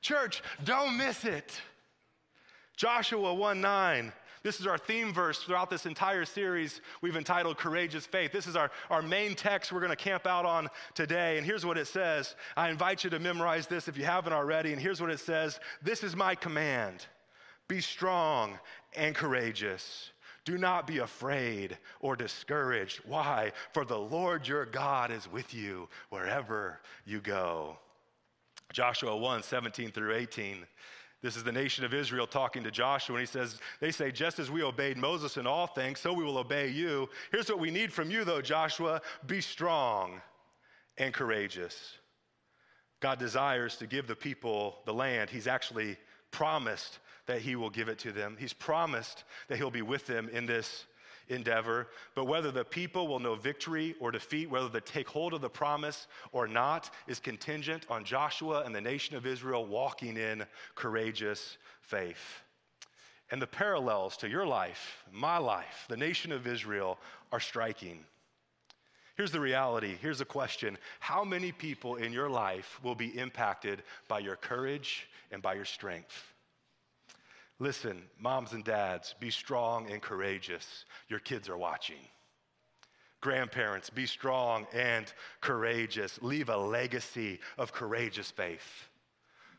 Church, 0.02 0.42
don't 0.64 0.98
miss 0.98 1.26
it. 1.26 1.54
Joshua 2.76 3.34
1 3.34 3.62
9. 3.62 4.14
This 4.44 4.60
is 4.60 4.68
our 4.68 4.78
theme 4.78 5.14
verse 5.14 5.40
throughout 5.40 5.70
this 5.70 5.86
entire 5.86 6.24
series 6.24 6.80
we've 7.02 7.18
entitled 7.18 7.58
Courageous 7.58 8.06
Faith. 8.06 8.32
This 8.32 8.48
is 8.48 8.56
our, 8.56 8.72
our 8.90 9.02
main 9.02 9.36
text 9.36 9.72
we're 9.72 9.82
going 9.82 9.90
to 9.90 9.96
camp 9.96 10.26
out 10.26 10.46
on 10.46 10.70
today. 10.94 11.38
And 11.38 11.46
here's 11.46 11.66
what 11.66 11.78
it 11.78 11.88
says. 11.88 12.36
I 12.56 12.70
invite 12.70 13.04
you 13.04 13.10
to 13.10 13.20
memorize 13.20 13.68
this 13.68 13.88
if 13.88 13.98
you 13.98 14.06
haven't 14.06 14.32
already. 14.32 14.72
And 14.72 14.82
here's 14.82 15.02
what 15.02 15.10
it 15.10 15.20
says 15.20 15.60
This 15.82 16.04
is 16.04 16.16
my 16.16 16.34
command 16.34 17.06
be 17.68 17.82
strong 17.82 18.60
and 18.96 19.16
courageous. 19.16 20.12
Do 20.46 20.58
not 20.58 20.88
be 20.88 21.00
afraid 21.00 21.78
or 22.00 22.16
discouraged. 22.16 23.02
Why? 23.06 23.52
For 23.74 23.84
the 23.84 24.00
Lord 24.00 24.48
your 24.48 24.66
God 24.66 25.12
is 25.12 25.30
with 25.30 25.54
you 25.54 25.90
wherever 26.10 26.80
you 27.06 27.20
go. 27.20 27.78
Joshua 28.72 29.16
1 29.16 29.44
17 29.44 29.92
through 29.92 30.16
18. 30.16 30.66
This 31.22 31.36
is 31.36 31.44
the 31.44 31.52
nation 31.52 31.84
of 31.84 31.94
Israel 31.94 32.28
talking 32.28 32.64
to 32.64 32.72
Joshua, 32.72 33.16
and 33.16 33.28
he 33.28 33.32
says, 33.32 33.60
They 33.82 33.92
say, 33.92 34.12
just 34.12 34.38
as 34.38 34.52
we 34.52 34.62
obeyed 34.62 34.98
Moses 34.98 35.38
in 35.38 35.48
all 35.48 35.66
things, 35.66 36.00
so 36.00 36.14
we 36.14 36.24
will 36.24 36.38
obey 36.38 36.70
you. 36.70 37.10
Here's 37.32 37.50
what 37.50 37.60
we 37.60 37.72
need 37.72 37.92
from 37.92 38.12
you, 38.12 38.24
though, 38.24 38.42
Joshua 38.42 39.02
be 39.26 39.42
strong 39.42 40.22
and 40.98 41.14
courageous. 41.14 41.96
God 43.00 43.20
desires 43.20 43.78
to 43.78 43.88
give 43.88 44.08
the 44.08 44.16
people 44.16 44.78
the 44.86 44.94
land. 44.94 45.30
He's 45.30 45.48
actually 45.48 45.98
promised 46.32 47.00
that 47.28 47.42
he 47.42 47.56
will 47.56 47.70
give 47.70 47.88
it 47.88 48.00
to 48.00 48.12
them. 48.12 48.36
He's 48.40 48.54
promised 48.54 49.24
that 49.48 49.58
he'll 49.58 49.70
be 49.70 49.82
with 49.82 50.08
them 50.08 50.30
in 50.30 50.46
this 50.46 50.86
endeavor. 51.30 51.88
But 52.16 52.26
whether 52.26 52.52
the 52.52 52.64
people 52.64 53.08
will 53.08 53.20
know 53.20 53.36
victory 53.36 53.96
or 54.00 54.12
defeat, 54.12 54.50
whether 54.50 54.70
they 54.70 54.80
take 54.80 55.08
hold 55.08 55.34
of 55.34 55.42
the 55.42 55.50
promise 55.50 56.08
or 56.32 56.48
not, 56.48 56.90
is 57.08 57.20
contingent 57.20 57.86
on 57.90 58.04
Joshua 58.04 58.64
and 58.66 58.74
the 58.74 58.82
nation 58.82 59.16
of 59.16 59.26
Israel 59.26 59.66
walking 59.66 60.18
in 60.18 60.46
courageous 60.76 61.58
faith. 61.82 62.42
And 63.30 63.42
the 63.42 63.48
parallels 63.48 64.16
to 64.18 64.30
your 64.30 64.46
life, 64.46 65.04
my 65.12 65.38
life, 65.38 65.86
the 65.90 65.98
nation 65.98 66.32
of 66.32 66.48
Israel 66.48 66.98
are 67.32 67.42
striking. 67.42 68.06
Here's 69.18 69.32
the 69.32 69.40
reality. 69.40 69.98
Here's 70.02 70.20
the 70.20 70.26
question 70.26 70.78
How 71.00 71.26
many 71.26 71.52
people 71.52 71.96
in 71.96 72.14
your 72.14 72.30
life 72.30 72.80
will 72.84 72.96
be 72.96 73.18
impacted 73.18 73.84
by 74.08 74.20
your 74.20 74.38
courage 74.38 75.10
and 75.32 75.42
by 75.42 75.56
your 75.56 75.66
strength? 75.66 76.34
Listen, 77.60 78.04
moms 78.20 78.54
and 78.54 78.64
dads, 78.64 79.16
be 79.20 79.32
strong 79.32 79.90
and 79.92 80.02
courageous. 80.02 80.86
Your 81.10 81.20
kids 81.20 81.50
are 81.50 81.58
watching. 81.58 81.98
Grandparents, 83.20 83.90
be 83.90 84.06
strong 84.06 84.68
and 84.74 85.12
courageous. 85.42 86.20
Leave 86.22 86.50
a 86.50 86.58
legacy 86.58 87.40
of 87.58 87.74
courageous 87.74 88.30
faith. 88.30 88.90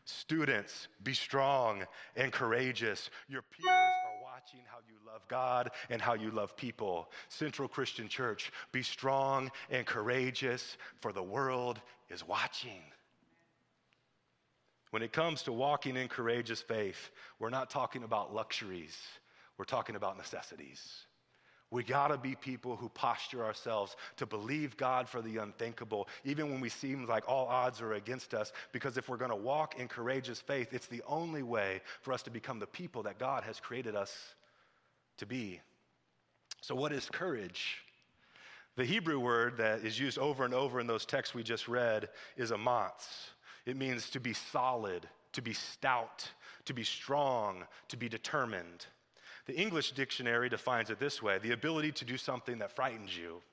Students, 0.05 0.87
be 1.03 1.13
strong 1.13 1.83
and 2.15 2.31
courageous. 2.31 3.09
Your 3.27 3.41
peers 3.41 3.67
are 3.67 4.23
watching 4.23 4.61
how 4.65 4.79
you 4.87 4.95
love 5.05 5.27
God 5.27 5.69
and 5.89 6.01
how 6.01 6.13
you 6.13 6.31
love 6.31 6.55
people. 6.55 7.11
Central 7.27 7.67
Christian 7.67 8.07
Church, 8.07 8.51
be 8.71 8.81
strong 8.81 9.51
and 9.69 9.85
courageous, 9.85 10.77
for 11.01 11.11
the 11.11 11.21
world 11.21 11.81
is 12.09 12.25
watching. 12.25 12.81
When 14.91 15.03
it 15.03 15.13
comes 15.13 15.43
to 15.43 15.51
walking 15.51 15.95
in 15.95 16.07
courageous 16.07 16.61
faith, 16.61 17.11
we're 17.37 17.49
not 17.49 17.69
talking 17.69 18.03
about 18.03 18.33
luxuries, 18.33 18.97
we're 19.57 19.65
talking 19.65 19.95
about 19.95 20.17
necessities. 20.17 21.05
We 21.71 21.83
gotta 21.83 22.17
be 22.17 22.33
people 22.33 22.75
who 22.75 22.89
posture 22.89 23.45
ourselves 23.45 23.95
to 24.17 24.25
believe 24.25 24.75
God 24.75 25.07
for 25.07 25.21
the 25.21 25.37
unthinkable, 25.37 26.07
even 26.25 26.49
when 26.49 26.59
we 26.59 26.69
seem 26.69 27.05
like 27.05 27.29
all 27.29 27.45
odds 27.45 27.79
are 27.79 27.93
against 27.93 28.33
us. 28.33 28.51
Because 28.71 28.97
if 28.97 29.07
we're 29.07 29.17
gonna 29.17 29.35
walk 29.35 29.77
in 29.77 29.87
courageous 29.87 30.41
faith, 30.41 30.73
it's 30.73 30.87
the 30.87 31.03
only 31.07 31.43
way 31.43 31.81
for 32.01 32.11
us 32.11 32.23
to 32.23 32.31
become 32.31 32.57
the 32.57 32.65
people 32.65 33.03
that 33.03 33.19
God 33.19 33.43
has 33.43 33.59
created 33.59 33.95
us 33.95 34.33
to 35.17 35.27
be. 35.27 35.61
So, 36.61 36.73
what 36.73 36.91
is 36.91 37.07
courage? 37.07 37.83
The 38.75 38.85
Hebrew 38.85 39.19
word 39.19 39.57
that 39.57 39.83
is 39.83 39.99
used 39.99 40.17
over 40.17 40.45
and 40.45 40.53
over 40.53 40.79
in 40.79 40.87
those 40.87 41.05
texts 41.05 41.35
we 41.35 41.43
just 41.43 41.67
read 41.67 42.09
is 42.35 42.51
amatz. 42.51 43.31
It 43.69 43.77
means 43.77 44.09
to 44.09 44.19
be 44.19 44.33
solid, 44.33 45.07
to 45.33 45.43
be 45.43 45.53
stout, 45.53 46.27
to 46.65 46.73
be 46.73 46.83
strong, 46.83 47.65
to 47.89 47.97
be 47.97 48.09
determined. 48.09 48.87
The 49.45 49.55
English 49.55 49.91
dictionary 49.91 50.49
defines 50.49 50.89
it 50.89 50.99
this 50.99 51.21
way 51.21 51.37
the 51.37 51.51
ability 51.51 51.91
to 51.91 52.05
do 52.05 52.17
something 52.17 52.57
that 52.57 52.75
frightens 52.75 53.15
you. 53.15 53.43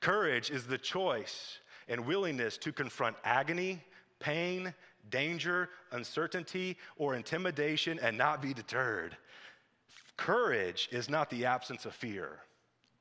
Courage 0.00 0.50
is 0.50 0.66
the 0.66 0.78
choice 0.78 1.58
and 1.88 2.06
willingness 2.06 2.56
to 2.56 2.72
confront 2.72 3.16
agony, 3.22 3.82
pain, 4.18 4.72
danger, 5.10 5.68
uncertainty, 5.92 6.78
or 6.96 7.14
intimidation 7.14 7.98
and 8.00 8.16
not 8.16 8.40
be 8.40 8.54
deterred. 8.54 9.14
Courage 10.16 10.88
is 10.90 11.10
not 11.10 11.28
the 11.28 11.44
absence 11.44 11.84
of 11.84 11.94
fear. 11.94 12.38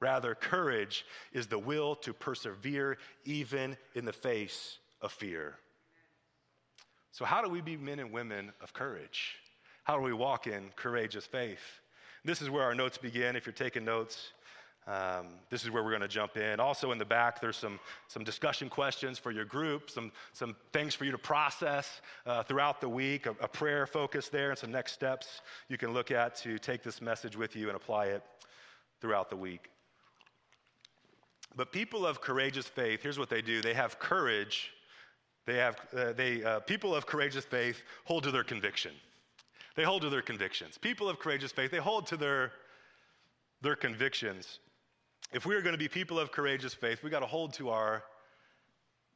Rather, 0.01 0.35
courage 0.35 1.05
is 1.31 1.47
the 1.47 1.57
will 1.57 1.95
to 1.95 2.11
persevere 2.11 2.97
even 3.23 3.77
in 3.95 4.03
the 4.03 4.11
face 4.11 4.79
of 4.99 5.13
fear. 5.13 5.57
So, 7.13 7.25
how 7.25 7.43
do 7.43 7.47
we 7.49 7.61
be 7.61 7.77
men 7.77 7.99
and 7.99 8.11
women 8.11 8.51
of 8.59 8.73
courage? 8.73 9.35
How 9.83 9.95
do 9.95 10.01
we 10.01 10.13
walk 10.13 10.47
in 10.47 10.71
courageous 10.75 11.27
faith? 11.27 11.61
This 12.25 12.41
is 12.41 12.49
where 12.49 12.63
our 12.63 12.73
notes 12.73 12.97
begin. 12.97 13.35
If 13.35 13.45
you're 13.45 13.53
taking 13.53 13.85
notes, 13.85 14.31
um, 14.87 15.27
this 15.51 15.63
is 15.63 15.69
where 15.69 15.83
we're 15.83 15.91
going 15.91 16.01
to 16.01 16.07
jump 16.07 16.37
in. 16.37 16.59
Also, 16.59 16.91
in 16.91 16.97
the 16.97 17.05
back, 17.05 17.39
there's 17.39 17.55
some, 17.55 17.79
some 18.07 18.23
discussion 18.23 18.67
questions 18.67 19.19
for 19.19 19.29
your 19.29 19.45
group, 19.45 19.91
some, 19.91 20.11
some 20.31 20.55
things 20.71 20.95
for 20.95 21.05
you 21.05 21.11
to 21.11 21.17
process 21.19 22.01
uh, 22.25 22.41
throughout 22.41 22.81
the 22.81 22.89
week, 22.89 23.27
a, 23.27 23.35
a 23.41 23.47
prayer 23.47 23.85
focus 23.85 24.29
there, 24.29 24.49
and 24.49 24.57
some 24.57 24.71
next 24.71 24.93
steps 24.93 25.41
you 25.69 25.77
can 25.77 25.93
look 25.93 26.09
at 26.09 26.35
to 26.37 26.57
take 26.57 26.81
this 26.81 26.99
message 26.99 27.37
with 27.37 27.55
you 27.55 27.67
and 27.67 27.75
apply 27.75 28.07
it 28.07 28.23
throughout 29.01 29.29
the 29.29 29.37
week. 29.37 29.69
But 31.55 31.71
people 31.71 32.07
of 32.07 32.21
courageous 32.21 32.65
faith, 32.65 33.03
here's 33.03 33.19
what 33.19 33.29
they 33.29 33.43
do 33.43 33.61
they 33.61 33.75
have 33.75 33.99
courage 33.99 34.71
they 35.45 35.55
have, 35.55 35.77
uh, 35.95 36.13
they, 36.13 36.43
uh, 36.43 36.59
people 36.61 36.95
of 36.95 37.05
courageous 37.05 37.45
faith 37.45 37.81
hold 38.05 38.23
to 38.23 38.31
their 38.31 38.43
conviction. 38.43 38.93
They 39.75 39.83
hold 39.83 40.03
to 40.03 40.09
their 40.09 40.21
convictions. 40.21 40.77
People 40.77 41.09
of 41.09 41.19
courageous 41.19 41.51
faith, 41.51 41.71
they 41.71 41.77
hold 41.77 42.07
to 42.07 42.17
their, 42.17 42.51
their 43.61 43.75
convictions. 43.75 44.59
If 45.33 45.45
we 45.45 45.55
are 45.55 45.61
going 45.61 45.73
to 45.73 45.79
be 45.79 45.87
people 45.87 46.19
of 46.19 46.31
courageous 46.31 46.73
faith, 46.73 47.03
we 47.03 47.09
got 47.09 47.21
to 47.21 47.25
hold 47.25 47.53
to 47.55 47.69
our 47.69 48.03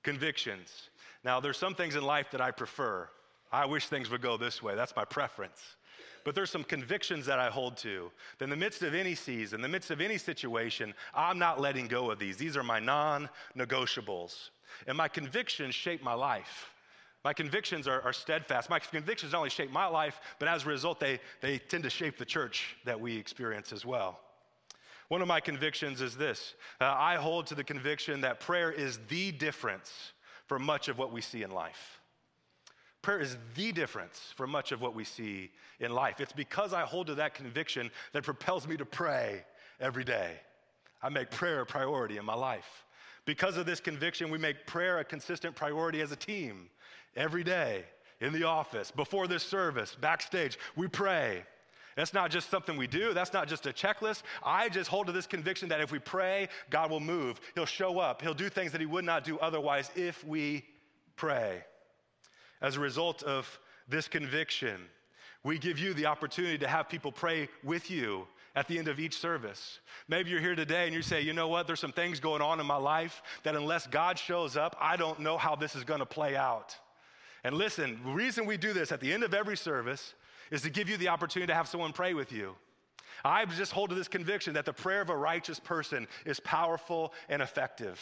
convictions. 0.04 0.90
Now, 1.24 1.40
there's 1.40 1.58
some 1.58 1.76
things 1.76 1.96
in 1.96 2.04
life 2.04 2.28
that 2.32 2.42
I 2.42 2.52
prefer. 2.52 3.08
I 3.52 3.66
wish 3.66 3.88
things 3.88 4.10
would 4.10 4.22
go 4.22 4.36
this 4.36 4.62
way. 4.62 4.76
That's 4.76 4.96
my 4.96 5.06
preference. 5.06 5.62
But 6.26 6.36
there's 6.36 6.52
some 6.52 6.64
convictions 6.64 7.26
that 7.28 7.40
I 7.40 7.50
hold 7.50 7.78
to. 7.78 8.12
That 8.38 8.46
in 8.46 8.50
the 8.50 8.58
midst 8.58 8.84
of 8.84 8.94
any 8.94 9.16
season, 9.16 9.60
in 9.60 9.62
the 9.62 9.70
midst 9.70 9.92
of 9.92 10.02
any 10.02 10.18
situation, 10.18 10.94
I'm 11.14 11.40
not 11.40 11.62
letting 11.62 11.88
go 11.88 12.12
of 12.12 12.20
these. 12.20 12.36
These 12.36 12.58
are 12.58 12.64
my 12.64 12.80
non 12.80 13.30
negotiables. 13.58 14.50
And 14.88 14.98
my 14.98 15.08
convictions 15.08 15.76
shape 15.76 16.04
my 16.04 16.14
life. 16.14 16.70
My 17.24 17.34
convictions 17.34 17.88
are, 17.88 18.02
are, 18.04 18.14
steadfast. 18.14 18.70
My 18.70 18.80
convictions 18.80 19.34
not 19.34 19.40
only 19.40 19.50
shape 19.50 19.72
my 19.72 19.88
life, 19.88 20.22
but 20.40 20.48
as 20.48 20.64
a 20.64 20.70
result, 20.70 21.00
they, 21.00 21.20
they 21.42 21.58
tend 21.58 21.84
to 21.84 21.90
shape 21.90 22.18
the 22.18 22.26
church 22.26 22.78
that 22.86 23.00
we 23.00 23.18
experience 23.18 23.74
as 23.74 23.86
well. 23.86 24.20
One 25.10 25.22
of 25.22 25.28
my 25.28 25.40
convictions 25.40 26.02
is 26.02 26.16
this 26.16 26.54
uh, 26.80 26.86
I 26.86 27.16
hold 27.16 27.48
to 27.48 27.56
the 27.56 27.64
conviction 27.64 28.22
that 28.22 28.40
prayer 28.40 28.72
is 28.72 29.00
the 29.10 29.32
difference 29.32 30.14
for 30.46 30.60
much 30.60 30.88
of 30.88 30.98
what 30.98 31.12
we 31.12 31.22
see 31.22 31.44
in 31.44 31.52
life. 31.52 32.00
Prayer 33.02 33.20
is 33.20 33.38
the 33.56 33.72
difference 33.72 34.34
for 34.36 34.48
much 34.48 34.72
of 34.72 34.82
what 34.82 34.94
we 34.94 35.04
see 35.04 35.52
in 35.80 35.94
life. 35.94 36.20
It's 36.20 36.34
because 36.34 36.74
I 36.74 36.82
hold 36.82 37.08
to 37.08 37.16
that 37.16 37.34
conviction 37.34 37.92
that 38.14 38.24
propels 38.24 38.68
me 38.68 38.76
to 38.78 38.86
pray 38.86 39.44
every 39.80 40.04
day. 40.04 40.34
I 41.02 41.10
make 41.10 41.30
prayer 41.30 41.62
a 41.62 41.66
priority 41.66 42.18
in 42.18 42.26
my 42.26 42.34
life. 42.34 42.86
Because 43.28 43.58
of 43.58 43.66
this 43.66 43.82
conviction, 43.82 44.32
we 44.32 44.38
make 44.38 44.66
prayer 44.66 45.00
a 45.00 45.04
consistent 45.04 45.54
priority 45.54 46.00
as 46.00 46.14
a 46.14 46.16
team 46.16 46.70
every 47.18 47.44
day 47.44 47.84
in 48.22 48.32
the 48.32 48.46
office, 48.46 48.90
before 48.90 49.28
this 49.28 49.44
service, 49.44 49.98
backstage. 50.00 50.58
We 50.78 50.88
pray. 50.88 51.44
That's 51.98 52.14
not 52.14 52.32
just 52.32 52.50
something 52.50 52.78
we 52.78 52.88
do. 52.88 53.14
That's 53.14 53.34
not 53.34 53.50
just 53.50 53.68
a 53.68 53.74
checklist. 53.74 54.24
I 54.46 54.70
just 54.70 54.90
hold 54.90 55.08
to 55.08 55.12
this 55.12 55.28
conviction 55.28 55.68
that 55.70 55.82
if 55.82 55.92
we 55.92 56.00
pray, 56.00 56.48
God 56.70 56.90
will 56.90 57.02
move. 57.02 57.42
He'll 57.54 57.66
show 57.66 58.00
up. 58.00 58.22
He'll 58.22 58.34
do 58.34 58.48
things 58.48 58.72
that 58.72 58.80
He 58.80 58.88
would 58.88 59.04
not 59.04 59.26
do 59.26 59.38
otherwise 59.40 59.92
if 59.94 60.24
we 60.24 60.64
pray. 61.18 61.66
As 62.62 62.78
a 62.78 62.80
result 62.80 63.24
of 63.24 63.60
this 63.90 64.08
conviction, 64.08 64.80
we 65.44 65.60
give 65.60 65.78
you 65.78 65.94
the 65.94 66.06
opportunity 66.06 66.58
to 66.60 66.68
have 66.68 66.88
people 66.88 67.12
pray 67.12 67.50
with 67.62 67.92
you 67.92 68.26
at 68.58 68.68
the 68.68 68.80
end 68.80 68.88
of 68.88 69.00
each 69.00 69.16
service. 69.16 69.80
Maybe 70.08 70.32
you're 70.32 70.42
here 70.42 70.56
today 70.56 70.86
and 70.86 70.94
you 70.94 71.04
say, 71.04 71.22
you 71.22 71.32
know 71.32 71.48
what, 71.48 71.68
there's 71.68 71.80
some 71.80 71.92
things 71.92 72.20
going 72.20 72.42
on 72.42 72.60
in 72.60 72.66
my 72.66 72.76
life 72.76 73.22
that 73.44 73.56
unless 73.56 73.86
God 73.86 74.18
shows 74.18 74.58
up, 74.58 74.76
I 74.82 74.98
don't 74.98 75.20
know 75.20 75.38
how 75.38 75.56
this 75.56 75.76
is 75.76 75.84
going 75.84 76.00
to 76.00 76.08
play 76.08 76.36
out. 76.36 76.76
And 77.44 77.56
listen, 77.56 78.00
the 78.04 78.12
reason 78.12 78.48
we 78.48 78.58
do 78.58 78.74
this 78.74 78.92
at 78.92 79.00
the 79.00 79.14
end 79.14 79.24
of 79.24 79.36
every 79.36 79.56
service 79.56 80.16
is 80.50 80.64
to 80.64 80.72
give 80.72 80.90
you 80.90 80.98
the 80.98 81.10
opportunity 81.10 81.52
to 81.52 81.54
have 81.54 81.68
someone 81.68 81.94
pray 81.94 82.16
with 82.16 82.32
you. 82.32 82.56
I 83.24 83.46
just 83.46 83.74
hold 83.74 83.90
to 83.90 83.96
this 83.96 84.08
conviction 84.08 84.56
that 84.56 84.66
the 84.66 84.74
prayer 84.74 85.02
of 85.02 85.12
a 85.12 85.16
righteous 85.16 85.60
person 85.60 86.08
is 86.26 86.40
powerful 86.40 87.14
and 87.30 87.44
effective. 87.44 88.00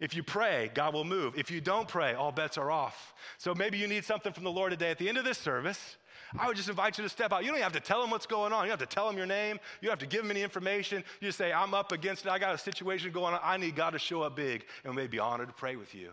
If 0.00 0.14
you 0.14 0.22
pray, 0.22 0.70
God 0.74 0.94
will 0.94 1.04
move. 1.04 1.38
If 1.38 1.50
you 1.50 1.60
don't 1.60 1.88
pray, 1.88 2.14
all 2.14 2.32
bets 2.32 2.58
are 2.58 2.70
off. 2.70 3.14
So 3.38 3.54
maybe 3.54 3.78
you 3.78 3.86
need 3.86 4.04
something 4.04 4.32
from 4.32 4.44
the 4.44 4.50
Lord 4.50 4.70
today 4.70 4.90
at 4.90 4.98
the 4.98 5.08
end 5.08 5.18
of 5.18 5.24
this 5.24 5.38
service. 5.38 5.96
I 6.38 6.46
would 6.48 6.56
just 6.56 6.68
invite 6.68 6.98
you 6.98 7.04
to 7.04 7.08
step 7.08 7.32
out. 7.32 7.44
You 7.44 7.52
don't 7.52 7.60
have 7.60 7.72
to 7.72 7.80
tell 7.80 8.00
them 8.00 8.10
what's 8.10 8.26
going 8.26 8.52
on. 8.52 8.64
You 8.64 8.70
don't 8.70 8.80
have 8.80 8.88
to 8.88 8.94
tell 8.94 9.06
them 9.06 9.16
your 9.16 9.26
name. 9.26 9.58
You 9.80 9.86
don't 9.86 9.92
have 9.92 10.08
to 10.08 10.14
give 10.14 10.22
them 10.22 10.30
any 10.30 10.42
information. 10.42 11.04
You 11.20 11.28
just 11.28 11.38
say, 11.38 11.52
I'm 11.52 11.72
up 11.72 11.92
against 11.92 12.26
it. 12.26 12.30
I 12.30 12.38
got 12.38 12.54
a 12.54 12.58
situation 12.58 13.12
going 13.12 13.34
on. 13.34 13.40
I 13.42 13.56
need 13.56 13.76
God 13.76 13.90
to 13.90 13.98
show 13.98 14.22
up 14.22 14.36
big. 14.36 14.64
And 14.84 14.96
we'd 14.96 15.10
be 15.10 15.18
honored 15.18 15.48
to 15.48 15.54
pray 15.54 15.76
with 15.76 15.94
you. 15.94 16.10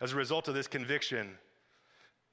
As 0.00 0.12
a 0.12 0.16
result 0.16 0.48
of 0.48 0.54
this 0.54 0.66
conviction, 0.66 1.38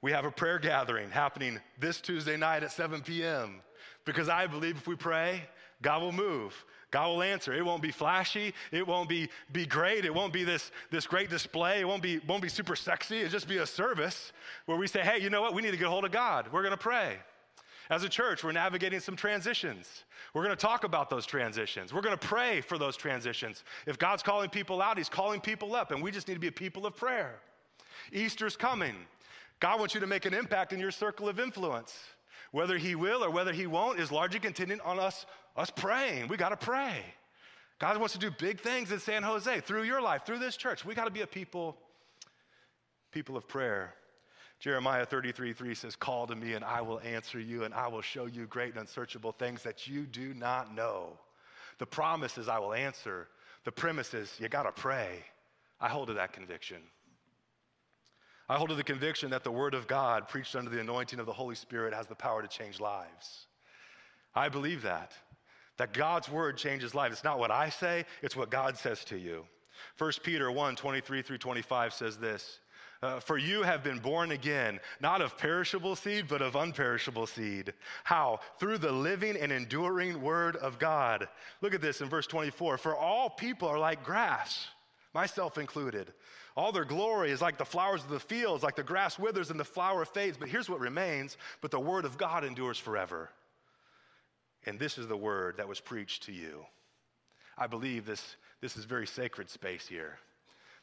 we 0.00 0.12
have 0.12 0.24
a 0.24 0.30
prayer 0.30 0.58
gathering 0.58 1.10
happening 1.10 1.60
this 1.78 2.00
Tuesday 2.00 2.36
night 2.36 2.62
at 2.62 2.72
7 2.72 3.02
p.m. 3.02 3.60
Because 4.04 4.28
I 4.28 4.46
believe 4.46 4.76
if 4.76 4.86
we 4.86 4.96
pray, 4.96 5.42
God 5.82 6.02
will 6.02 6.12
move. 6.12 6.64
God 6.90 7.08
will 7.08 7.22
answer. 7.22 7.52
It 7.52 7.64
won't 7.64 7.82
be 7.82 7.90
flashy. 7.90 8.54
It 8.72 8.86
won't 8.86 9.08
be, 9.08 9.28
be 9.52 9.66
great. 9.66 10.04
It 10.04 10.14
won't 10.14 10.32
be 10.32 10.44
this, 10.44 10.70
this 10.90 11.06
great 11.06 11.28
display. 11.28 11.80
It 11.80 11.88
won't 11.88 12.02
be, 12.02 12.18
won't 12.20 12.42
be 12.42 12.48
super 12.48 12.76
sexy. 12.76 13.18
It'll 13.18 13.30
just 13.30 13.48
be 13.48 13.58
a 13.58 13.66
service 13.66 14.32
where 14.66 14.78
we 14.78 14.86
say, 14.86 15.00
hey, 15.00 15.20
you 15.20 15.28
know 15.28 15.42
what? 15.42 15.54
We 15.54 15.60
need 15.60 15.72
to 15.72 15.76
get 15.76 15.88
hold 15.88 16.06
of 16.06 16.12
God. 16.12 16.48
We're 16.50 16.62
going 16.62 16.72
to 16.72 16.78
pray. 16.78 17.18
As 17.90 18.04
a 18.04 18.08
church, 18.08 18.44
we're 18.44 18.52
navigating 18.52 19.00
some 19.00 19.16
transitions. 19.16 20.04
We're 20.34 20.44
going 20.44 20.54
to 20.54 20.60
talk 20.60 20.84
about 20.84 21.08
those 21.08 21.24
transitions. 21.24 21.92
We're 21.92 22.02
going 22.02 22.16
to 22.16 22.26
pray 22.26 22.60
for 22.60 22.76
those 22.76 22.96
transitions. 22.96 23.64
If 23.86 23.98
God's 23.98 24.22
calling 24.22 24.50
people 24.50 24.82
out, 24.82 24.98
He's 24.98 25.08
calling 25.08 25.40
people 25.40 25.74
up, 25.74 25.90
and 25.90 26.02
we 26.02 26.10
just 26.10 26.28
need 26.28 26.34
to 26.34 26.40
be 26.40 26.48
a 26.48 26.52
people 26.52 26.84
of 26.84 26.96
prayer. 26.96 27.40
Easter's 28.12 28.56
coming. 28.56 28.94
God 29.60 29.78
wants 29.78 29.94
you 29.94 30.00
to 30.00 30.06
make 30.06 30.26
an 30.26 30.34
impact 30.34 30.72
in 30.72 30.80
your 30.80 30.90
circle 30.90 31.28
of 31.28 31.40
influence. 31.40 31.98
Whether 32.50 32.76
He 32.76 32.94
will 32.94 33.24
or 33.24 33.30
whether 33.30 33.52
He 33.52 33.66
won't 33.66 33.98
is 33.98 34.12
largely 34.12 34.40
contingent 34.40 34.82
on 34.82 34.98
us 34.98 35.24
us 35.58 35.70
praying. 35.70 36.28
We 36.28 36.36
got 36.36 36.50
to 36.50 36.56
pray. 36.56 37.02
God 37.78 37.96
wants 37.98 38.14
to 38.14 38.20
do 38.20 38.30
big 38.30 38.60
things 38.60 38.90
in 38.90 38.98
San 38.98 39.22
Jose 39.22 39.60
through 39.60 39.82
your 39.82 40.00
life, 40.00 40.24
through 40.24 40.38
this 40.38 40.56
church. 40.56 40.84
We 40.84 40.94
got 40.94 41.04
to 41.04 41.10
be 41.10 41.20
a 41.20 41.26
people, 41.26 41.76
people 43.12 43.36
of 43.36 43.46
prayer. 43.46 43.94
Jeremiah 44.60 45.06
33 45.06 45.52
3 45.52 45.74
says, 45.74 45.94
Call 45.94 46.26
to 46.26 46.34
me 46.34 46.54
and 46.54 46.64
I 46.64 46.80
will 46.80 47.00
answer 47.00 47.38
you 47.38 47.64
and 47.64 47.72
I 47.74 47.86
will 47.88 48.00
show 48.00 48.26
you 48.26 48.46
great 48.46 48.70
and 48.70 48.80
unsearchable 48.80 49.32
things 49.32 49.62
that 49.62 49.86
you 49.86 50.06
do 50.06 50.34
not 50.34 50.74
know. 50.74 51.12
The 51.78 51.86
promise 51.86 52.38
is 52.38 52.48
I 52.48 52.58
will 52.58 52.74
answer. 52.74 53.28
The 53.64 53.72
premise 53.72 54.14
is 54.14 54.34
you 54.40 54.48
got 54.48 54.64
to 54.64 54.72
pray. 54.72 55.24
I 55.80 55.88
hold 55.88 56.08
to 56.08 56.14
that 56.14 56.32
conviction. 56.32 56.78
I 58.48 58.56
hold 58.56 58.70
to 58.70 58.74
the 58.74 58.82
conviction 58.82 59.30
that 59.30 59.44
the 59.44 59.52
Word 59.52 59.74
of 59.74 59.86
God, 59.86 60.26
preached 60.26 60.56
under 60.56 60.70
the 60.70 60.80
anointing 60.80 61.20
of 61.20 61.26
the 61.26 61.32
Holy 61.32 61.54
Spirit, 61.54 61.92
has 61.92 62.06
the 62.06 62.14
power 62.14 62.42
to 62.42 62.48
change 62.48 62.80
lives. 62.80 63.46
I 64.34 64.48
believe 64.48 64.82
that 64.82 65.12
that 65.78 65.92
God's 65.92 66.28
word 66.28 66.56
changes 66.56 66.94
lives. 66.94 67.14
It's 67.14 67.24
not 67.24 67.38
what 67.38 67.50
I 67.50 67.70
say, 67.70 68.04
it's 68.22 68.36
what 68.36 68.50
God 68.50 68.76
says 68.76 69.04
to 69.06 69.16
you. 69.16 69.46
1 69.96 70.12
Peter 70.22 70.50
1 70.50 70.76
23 70.76 71.22
through 71.22 71.38
25 71.38 71.94
says 71.94 72.16
this 72.18 72.58
uh, 73.02 73.20
For 73.20 73.38
you 73.38 73.62
have 73.62 73.82
been 73.82 73.98
born 73.98 74.32
again, 74.32 74.80
not 75.00 75.22
of 75.22 75.38
perishable 75.38 75.96
seed, 75.96 76.26
but 76.28 76.42
of 76.42 76.54
unperishable 76.54 77.26
seed. 77.26 77.72
How? 78.04 78.40
Through 78.58 78.78
the 78.78 78.92
living 78.92 79.36
and 79.36 79.52
enduring 79.52 80.20
word 80.20 80.56
of 80.56 80.78
God. 80.78 81.28
Look 81.62 81.74
at 81.74 81.80
this 81.80 82.00
in 82.00 82.08
verse 82.08 82.26
24 82.26 82.78
For 82.78 82.96
all 82.96 83.30
people 83.30 83.68
are 83.68 83.78
like 83.78 84.04
grass 84.04 84.68
myself 85.14 85.58
included. 85.58 86.12
All 86.56 86.72
their 86.72 86.84
glory 86.84 87.30
is 87.30 87.40
like 87.40 87.56
the 87.56 87.64
flowers 87.64 88.02
of 88.02 88.10
the 88.10 88.18
fields, 88.18 88.64
like 88.64 88.74
the 88.74 88.82
grass 88.82 89.16
withers 89.16 89.50
and 89.50 89.60
the 89.60 89.64
flower 89.64 90.04
fades. 90.04 90.36
But 90.36 90.48
here's 90.48 90.68
what 90.68 90.80
remains 90.80 91.36
but 91.60 91.70
the 91.70 91.78
word 91.78 92.04
of 92.04 92.18
God 92.18 92.44
endures 92.44 92.78
forever. 92.78 93.30
And 94.68 94.78
this 94.78 94.98
is 94.98 95.06
the 95.06 95.16
word 95.16 95.56
that 95.56 95.66
was 95.66 95.80
preached 95.80 96.24
to 96.24 96.32
you. 96.32 96.62
I 97.56 97.66
believe 97.66 98.04
this, 98.04 98.36
this 98.60 98.76
is 98.76 98.84
very 98.84 99.06
sacred 99.06 99.48
space 99.48 99.86
here. 99.86 100.18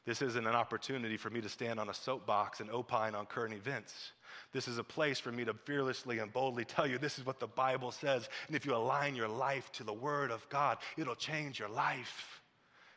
This 0.08 0.24
isn't 0.24 0.48
an 0.48 0.56
opportunity 0.56 1.18
for 1.18 1.30
me 1.30 1.40
to 1.40 1.50
stand 1.50 1.80
on 1.80 1.90
a 1.90 1.94
soapbox 1.94 2.62
and 2.62 2.72
opine 2.72 3.14
on 3.14 3.28
current 3.28 3.54
events. 3.54 4.12
This 4.52 4.68
is 4.68 4.80
a 4.80 4.84
place 4.84 5.20
for 5.20 5.32
me 5.32 5.46
to 5.46 5.54
fearlessly 5.54 6.18
and 6.18 6.34
boldly 6.34 6.66
tell 6.66 6.88
you 6.88 6.98
this 6.98 7.20
is 7.20 7.28
what 7.28 7.40
the 7.40 7.46
Bible 7.46 7.92
says. 7.92 8.28
And 8.48 8.56
if 8.56 8.66
you 8.66 8.76
align 8.76 9.16
your 9.16 9.28
life 9.28 9.72
to 9.74 9.84
the 9.84 9.94
Word 9.94 10.32
of 10.32 10.50
God, 10.50 10.80
it'll 10.98 11.14
change 11.14 11.60
your 11.60 11.70
life. 11.70 12.42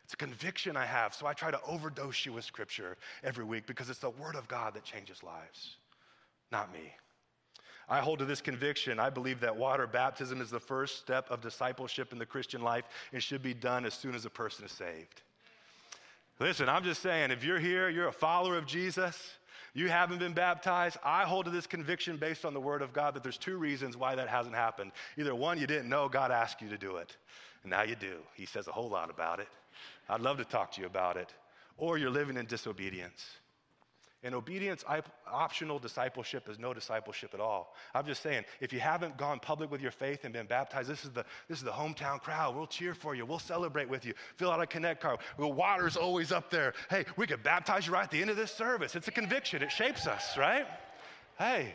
It's 0.04 0.14
a 0.14 0.16
conviction 0.16 0.74
I 0.74 0.86
have, 0.86 1.12
so 1.12 1.26
I 1.26 1.34
try 1.34 1.50
to 1.50 1.60
overdose 1.68 2.24
you 2.24 2.32
with 2.32 2.46
Scripture 2.46 2.96
every 3.22 3.44
week 3.44 3.66
because 3.66 3.90
it's 3.90 3.98
the 3.98 4.08
Word 4.08 4.36
of 4.36 4.48
God 4.48 4.72
that 4.72 4.84
changes 4.84 5.22
lives, 5.22 5.76
not 6.50 6.72
me. 6.72 6.94
I 7.88 8.00
hold 8.00 8.18
to 8.18 8.24
this 8.24 8.40
conviction. 8.40 9.00
I 9.00 9.10
believe 9.10 9.40
that 9.40 9.56
water 9.56 9.86
baptism 9.86 10.40
is 10.40 10.50
the 10.50 10.60
first 10.60 10.98
step 10.98 11.30
of 11.30 11.40
discipleship 11.40 12.12
in 12.12 12.18
the 12.18 12.26
Christian 12.26 12.62
life 12.62 12.84
and 13.12 13.22
should 13.22 13.42
be 13.42 13.54
done 13.54 13.86
as 13.86 13.94
soon 13.94 14.14
as 14.14 14.24
a 14.24 14.30
person 14.30 14.64
is 14.64 14.72
saved. 14.72 15.22
Listen, 16.40 16.68
I'm 16.68 16.84
just 16.84 17.02
saying, 17.02 17.30
if 17.30 17.42
you're 17.42 17.58
here, 17.58 17.88
you're 17.88 18.08
a 18.08 18.12
follower 18.12 18.56
of 18.58 18.66
Jesus, 18.66 19.32
you 19.74 19.88
haven't 19.88 20.18
been 20.18 20.34
baptized, 20.34 20.96
I 21.04 21.24
hold 21.24 21.46
to 21.46 21.50
this 21.50 21.66
conviction 21.66 22.16
based 22.16 22.44
on 22.44 22.54
the 22.54 22.60
Word 22.60 22.82
of 22.82 22.92
God 22.92 23.14
that 23.14 23.22
there's 23.22 23.38
two 23.38 23.56
reasons 23.56 23.96
why 23.96 24.14
that 24.14 24.28
hasn't 24.28 24.54
happened. 24.54 24.92
Either 25.16 25.34
one, 25.34 25.58
you 25.58 25.66
didn't 25.66 25.88
know 25.88 26.08
God 26.08 26.30
asked 26.30 26.62
you 26.62 26.68
to 26.68 26.78
do 26.78 26.96
it, 26.96 27.16
and 27.62 27.70
now 27.70 27.82
you 27.82 27.96
do. 27.96 28.18
He 28.34 28.46
says 28.46 28.68
a 28.68 28.72
whole 28.72 28.88
lot 28.88 29.10
about 29.10 29.40
it. 29.40 29.48
I'd 30.08 30.20
love 30.20 30.38
to 30.38 30.44
talk 30.44 30.72
to 30.72 30.80
you 30.80 30.86
about 30.86 31.16
it. 31.16 31.32
Or 31.76 31.98
you're 31.98 32.10
living 32.10 32.36
in 32.36 32.46
disobedience. 32.46 33.24
And 34.24 34.34
obedience 34.34 34.84
optional 35.30 35.78
discipleship 35.78 36.48
is 36.48 36.58
no 36.58 36.74
discipleship 36.74 37.34
at 37.34 37.40
all. 37.40 37.74
I'm 37.94 38.04
just 38.04 38.20
saying, 38.20 38.44
if 38.60 38.72
you 38.72 38.80
haven't 38.80 39.16
gone 39.16 39.38
public 39.38 39.70
with 39.70 39.80
your 39.80 39.92
faith 39.92 40.24
and 40.24 40.32
been 40.32 40.46
baptized, 40.46 40.88
this 40.88 41.04
is 41.04 41.12
the, 41.12 41.24
this 41.48 41.58
is 41.58 41.64
the 41.64 41.70
hometown 41.70 42.20
crowd. 42.20 42.56
We'll 42.56 42.66
cheer 42.66 42.94
for 42.94 43.14
you. 43.14 43.24
We'll 43.24 43.38
celebrate 43.38 43.88
with 43.88 44.04
you. 44.04 44.14
Fill 44.34 44.50
out 44.50 44.60
a 44.60 44.66
connect 44.66 45.00
card. 45.00 45.20
The 45.38 45.46
water's 45.46 45.96
always 45.96 46.32
up 46.32 46.50
there. 46.50 46.74
Hey, 46.90 47.04
we 47.16 47.28
could 47.28 47.44
baptize 47.44 47.86
you 47.86 47.92
right 47.92 48.02
at 48.02 48.10
the 48.10 48.20
end 48.20 48.28
of 48.28 48.36
this 48.36 48.50
service. 48.50 48.96
It's 48.96 49.06
a 49.06 49.12
conviction. 49.12 49.62
It 49.62 49.70
shapes 49.70 50.08
us, 50.08 50.36
right? 50.36 50.66
Hey, 51.38 51.74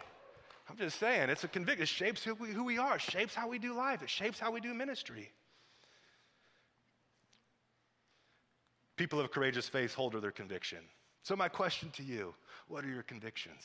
I'm 0.70 0.76
just 0.76 1.00
saying, 1.00 1.30
it's 1.30 1.46
a 1.46 1.48
conviction. 1.48 1.84
It 1.84 1.88
shapes 1.88 2.24
who 2.26 2.36
we, 2.36 2.50
who 2.50 2.66
we 2.66 2.78
are. 2.78 2.96
It 2.96 3.02
shapes 3.02 3.34
how 3.34 3.48
we 3.48 3.58
do 3.58 3.74
life. 3.74 4.04
It 4.04 4.10
shapes 4.10 4.38
how 4.38 4.52
we 4.52 4.60
do 4.60 4.74
ministry. 4.74 5.32
People 8.98 9.22
of 9.22 9.32
courageous 9.32 9.70
faith 9.70 9.94
hold 9.94 10.12
to 10.12 10.20
their 10.20 10.32
conviction. 10.32 10.80
So, 11.24 11.36
my 11.38 11.48
question 11.48 11.90
to 11.92 12.04
you 12.04 12.36
what 12.68 12.84
are 12.86 12.90
your 12.90 13.04
convictions? 13.04 13.64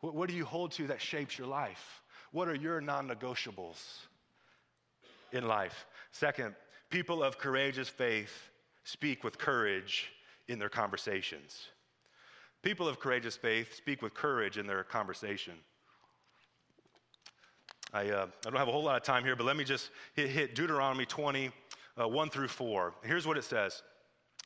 What, 0.00 0.14
what 0.14 0.28
do 0.28 0.34
you 0.34 0.44
hold 0.44 0.72
to 0.72 0.86
that 0.88 1.00
shapes 1.00 1.38
your 1.38 1.46
life? 1.46 2.02
What 2.32 2.48
are 2.48 2.54
your 2.54 2.80
non 2.80 3.08
negotiables 3.08 3.78
in 5.32 5.46
life? 5.46 5.86
Second, 6.10 6.54
people 6.90 7.22
of 7.22 7.38
courageous 7.38 7.88
faith 7.88 8.50
speak 8.84 9.24
with 9.24 9.38
courage 9.38 10.10
in 10.48 10.58
their 10.58 10.68
conversations. 10.68 11.66
People 12.62 12.88
of 12.88 12.98
courageous 12.98 13.36
faith 13.36 13.74
speak 13.74 14.02
with 14.02 14.14
courage 14.14 14.58
in 14.58 14.66
their 14.66 14.82
conversation. 14.82 15.54
I, 17.92 18.10
uh, 18.10 18.26
I 18.46 18.50
don't 18.50 18.58
have 18.58 18.68
a 18.68 18.72
whole 18.72 18.82
lot 18.82 18.96
of 18.96 19.02
time 19.02 19.24
here, 19.24 19.36
but 19.36 19.44
let 19.44 19.56
me 19.56 19.64
just 19.64 19.90
hit, 20.14 20.28
hit 20.28 20.54
Deuteronomy 20.54 21.06
20, 21.06 21.50
uh, 22.00 22.08
1 22.08 22.30
through 22.30 22.48
4. 22.48 22.94
Here's 23.04 23.26
what 23.26 23.38
it 23.38 23.44
says 23.44 23.82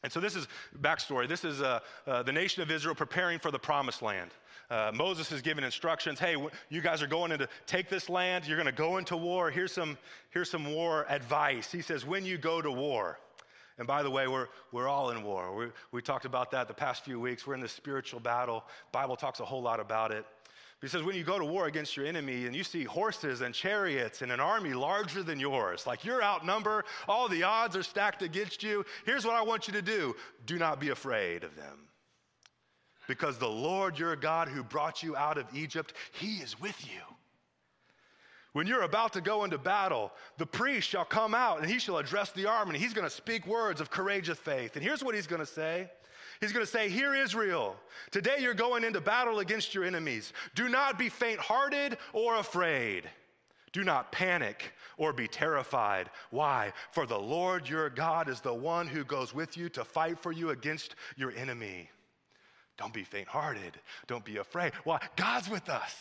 and 0.03 0.13
so 0.13 0.21
this 0.21 0.35
is 0.35 0.49
backstory. 0.81 1.29
This 1.29 1.45
is 1.45 1.61
uh, 1.61 1.81
uh, 2.07 2.23
the 2.23 2.33
nation 2.33 2.63
of 2.63 2.71
Israel 2.71 2.95
preparing 2.95 3.39
for 3.39 3.51
the 3.51 3.59
promised 3.59 4.03
land. 4.03 4.31
Uh, 4.71 4.91
Moses 4.95 5.31
is 5.33 5.43
giving 5.43 5.65
instructions. 5.65 6.19
Hey, 6.19 6.37
you 6.71 6.81
guys 6.81 7.03
are 7.03 7.07
going 7.07 7.37
to 7.37 7.49
take 7.67 7.89
this 7.89 8.09
land. 8.09 8.47
You're 8.47 8.57
going 8.57 8.67
to 8.67 8.73
go 8.73 8.97
into 8.97 9.17
war. 9.17 9.51
Here's 9.51 9.73
some, 9.73 9.99
here's 10.31 10.51
some 10.51 10.73
war 10.73 11.07
advice. 11.09 11.71
He 11.71 11.83
says, 11.83 12.07
when 12.07 12.25
you 12.25 12.39
go 12.39 12.63
to 12.63 12.71
war, 12.71 13.19
and 13.79 13.87
by 13.87 14.03
the 14.03 14.11
way, 14.11 14.29
we're, 14.29 14.49
we're 14.71 14.89
all 14.89 15.11
in 15.11 15.23
war. 15.23 15.55
We, 15.55 15.67
we 15.93 16.03
talked 16.03 16.25
about 16.25 16.51
that 16.53 16.69
the 16.69 16.75
past 16.75 17.05
few 17.05 17.21
weeks. 17.21 17.47
We're 17.47 17.55
in 17.55 17.61
this 17.61 17.73
spiritual 17.73 18.21
battle. 18.21 18.65
Bible 18.93 19.17
talks 19.17 19.41
a 19.41 19.45
whole 19.45 19.63
lot 19.63 19.81
about 19.81 20.11
it. 20.11 20.25
He 20.83 20.89
says, 20.89 21.05
when 21.05 21.15
you 21.15 21.23
go 21.23 21.39
to 21.39 21.45
war 21.45 21.69
against 21.69 21.97
your 21.97 22.07
enemy 22.07 22.45
and 22.45 22.57
you 22.57 22.65
see 22.65 22.83
horses 22.83 23.41
and 23.41 23.55
chariots 23.55 24.21
and 24.21 24.33
an 24.33 24.41
army 24.41 24.75
larger 24.75 25.23
than 25.23 25.39
yours, 25.39 25.87
like 25.87 26.05
you're 26.05 26.25
outnumbered, 26.25 26.87
all 27.07 27.29
the 27.29 27.45
odds 27.45 27.77
are 27.77 27.85
stacked 27.85 28.21
against 28.21 28.65
you, 28.65 28.85
here's 29.07 29.25
what 29.25 29.37
I 29.37 29.43
want 29.43 29.69
you 29.69 29.75
to 29.75 29.83
do 29.83 30.17
do 30.45 30.59
not 30.59 30.81
be 30.81 30.89
afraid 30.89 31.45
of 31.45 31.55
them. 31.55 31.87
Because 33.07 33.39
the 33.39 33.49
Lord 33.49 33.97
your 33.97 34.17
God 34.17 34.49
who 34.49 34.65
brought 34.65 35.05
you 35.05 35.17
out 35.17 35.39
of 35.39 35.47
Egypt, 35.55 35.93
he 36.13 36.39
is 36.39 36.61
with 36.61 36.85
you. 36.85 37.01
When 38.53 38.67
you're 38.67 38.83
about 38.83 39.13
to 39.13 39.21
go 39.21 39.45
into 39.45 39.59
battle, 39.59 40.11
the 40.37 40.47
priest 40.47 40.89
shall 40.89 41.05
come 41.05 41.33
out 41.33 41.61
and 41.61 41.71
he 41.71 41.79
shall 41.79 41.99
address 41.99 42.33
the 42.33 42.47
army 42.47 42.75
and 42.75 42.83
he's 42.83 42.93
going 42.93 43.07
to 43.07 43.15
speak 43.15 43.47
words 43.47 43.81
of 43.81 43.89
courageous 43.89 44.39
faith. 44.39 44.75
And 44.75 44.85
here's 44.85 45.05
what 45.05 45.15
he's 45.15 45.29
going 45.29 45.41
to 45.41 45.47
say 45.47 45.91
He's 46.43 46.53
going 46.53 46.67
to 46.67 46.71
say, 46.71 46.89
Hear, 46.89 47.15
Israel, 47.15 47.77
today 48.11 48.39
you're 48.41 48.53
going 48.53 48.83
into 48.83 49.01
battle 49.01 49.39
against 49.39 49.77
your 49.77 49.85
enemies. 49.85 50.33
Do 50.57 50.69
not 50.69 50.99
be 50.99 51.09
faint 51.09 51.39
hearted 51.39 51.99
or 52.13 52.35
afraid. 52.35 53.09
Do 53.71 53.85
not 53.85 54.11
panic 54.11 54.73
or 54.97 55.13
be 55.13 55.29
terrified. 55.29 56.11
Why? 56.31 56.73
For 56.91 57.07
the 57.07 57.19
Lord 57.19 57.69
your 57.69 57.89
God 57.89 58.29
is 58.29 58.41
the 58.41 58.53
one 58.53 58.89
who 58.89 59.05
goes 59.05 59.33
with 59.33 59.57
you 59.57 59.69
to 59.69 59.85
fight 59.85 60.19
for 60.19 60.33
you 60.33 60.51
against 60.51 60.97
your 61.17 61.31
enemy. 61.31 61.89
Don't 62.77 62.93
be 62.93 63.05
faint 63.05 63.29
hearted. 63.29 63.79
Don't 64.09 64.25
be 64.25 64.39
afraid. 64.39 64.73
Why? 64.83 64.99
God's 65.15 65.49
with 65.49 65.69
us. 65.69 65.95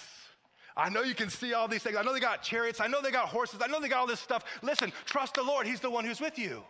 I 0.76 0.90
know 0.90 1.04
you 1.04 1.14
can 1.14 1.30
see 1.30 1.54
all 1.54 1.68
these 1.68 1.84
things. 1.84 1.96
I 1.96 2.02
know 2.02 2.14
they 2.14 2.20
got 2.20 2.42
chariots. 2.42 2.82
I 2.82 2.88
know 2.88 3.00
they 3.00 3.12
got 3.12 3.28
horses. 3.28 3.60
I 3.64 3.68
know 3.68 3.80
they 3.80 3.90
got 3.90 4.00
all 4.00 4.08
this 4.08 4.20
stuff. 4.20 4.44
Listen, 4.64 4.92
trust 5.06 5.36
the 5.36 5.44
Lord. 5.44 5.68
He's 5.68 5.82
the 5.82 5.92
one 5.92 6.04
who's 6.04 6.20
with 6.20 6.40
you. 6.40 6.64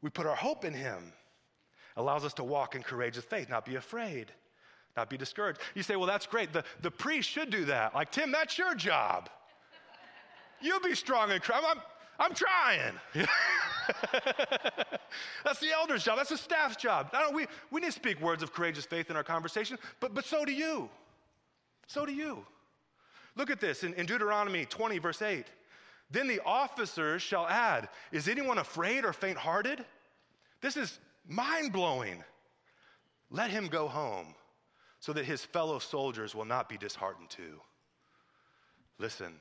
We 0.00 0.10
put 0.10 0.26
our 0.26 0.36
hope 0.36 0.64
in 0.64 0.72
Him 0.72 1.12
allows 2.00 2.24
us 2.24 2.34
to 2.34 2.44
walk 2.44 2.74
in 2.74 2.82
courageous 2.82 3.24
faith, 3.24 3.48
not 3.48 3.64
be 3.64 3.76
afraid, 3.76 4.32
not 4.96 5.08
be 5.08 5.16
discouraged. 5.16 5.60
You 5.74 5.82
say, 5.82 5.96
well, 5.96 6.06
that's 6.06 6.26
great. 6.26 6.52
The, 6.52 6.64
the 6.82 6.90
priest 6.90 7.28
should 7.28 7.50
do 7.50 7.64
that. 7.66 7.94
Like, 7.94 8.10
Tim, 8.10 8.32
that's 8.32 8.58
your 8.58 8.74
job. 8.74 9.28
You'll 10.60 10.80
be 10.80 10.94
strong 10.94 11.30
and 11.30 11.42
I'm, 11.52 11.64
I'm, 11.64 11.78
I'm 12.18 12.34
trying. 12.34 12.94
that's 15.44 15.60
the 15.60 15.72
elder's 15.72 16.04
job. 16.04 16.18
That's 16.18 16.30
the 16.30 16.36
staff's 16.36 16.76
job. 16.76 17.10
I 17.12 17.22
don't, 17.22 17.34
we, 17.34 17.46
we 17.70 17.80
need 17.80 17.86
to 17.88 17.92
speak 17.92 18.20
words 18.20 18.42
of 18.42 18.52
courageous 18.52 18.84
faith 18.84 19.10
in 19.10 19.16
our 19.16 19.24
conversation, 19.24 19.78
but, 20.00 20.14
but 20.14 20.24
so 20.24 20.44
do 20.44 20.52
you. 20.52 20.90
So 21.86 22.04
do 22.04 22.12
you. 22.12 22.44
Look 23.36 23.50
at 23.50 23.60
this 23.60 23.84
in, 23.84 23.94
in 23.94 24.06
Deuteronomy 24.06 24.66
20, 24.66 24.98
verse 24.98 25.22
8. 25.22 25.46
Then 26.10 26.26
the 26.26 26.40
officers 26.44 27.22
shall 27.22 27.46
add, 27.46 27.88
Is 28.12 28.28
anyone 28.28 28.58
afraid 28.58 29.04
or 29.04 29.12
faint 29.12 29.38
hearted? 29.38 29.84
This 30.60 30.76
is 30.76 30.98
Mind 31.26 31.72
blowing. 31.72 32.22
Let 33.30 33.50
him 33.50 33.68
go 33.68 33.86
home 33.88 34.34
so 34.98 35.12
that 35.12 35.24
his 35.24 35.44
fellow 35.44 35.78
soldiers 35.78 36.34
will 36.34 36.44
not 36.44 36.68
be 36.68 36.76
disheartened 36.76 37.30
too. 37.30 37.60
Listen, 38.98 39.40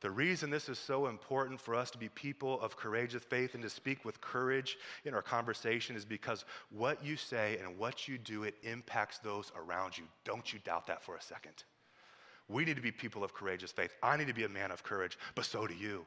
the 0.00 0.10
reason 0.10 0.50
this 0.50 0.68
is 0.68 0.78
so 0.78 1.06
important 1.06 1.60
for 1.60 1.74
us 1.74 1.90
to 1.92 1.98
be 1.98 2.08
people 2.08 2.60
of 2.60 2.76
courageous 2.76 3.22
faith 3.22 3.54
and 3.54 3.62
to 3.62 3.70
speak 3.70 4.04
with 4.04 4.20
courage 4.20 4.76
in 5.04 5.14
our 5.14 5.22
conversation 5.22 5.94
is 5.94 6.04
because 6.04 6.44
what 6.70 7.04
you 7.04 7.16
say 7.16 7.58
and 7.58 7.78
what 7.78 8.08
you 8.08 8.18
do, 8.18 8.42
it 8.42 8.56
impacts 8.64 9.18
those 9.18 9.52
around 9.56 9.96
you. 9.96 10.04
Don't 10.24 10.52
you 10.52 10.58
doubt 10.64 10.88
that 10.88 11.02
for 11.02 11.16
a 11.16 11.22
second. 11.22 11.64
We 12.48 12.64
need 12.64 12.76
to 12.76 12.82
be 12.82 12.90
people 12.90 13.22
of 13.22 13.32
courageous 13.32 13.70
faith. 13.70 13.92
I 14.02 14.16
need 14.16 14.26
to 14.26 14.34
be 14.34 14.44
a 14.44 14.48
man 14.48 14.72
of 14.72 14.82
courage, 14.82 15.16
but 15.36 15.44
so 15.44 15.66
do 15.68 15.74
you. 15.74 16.04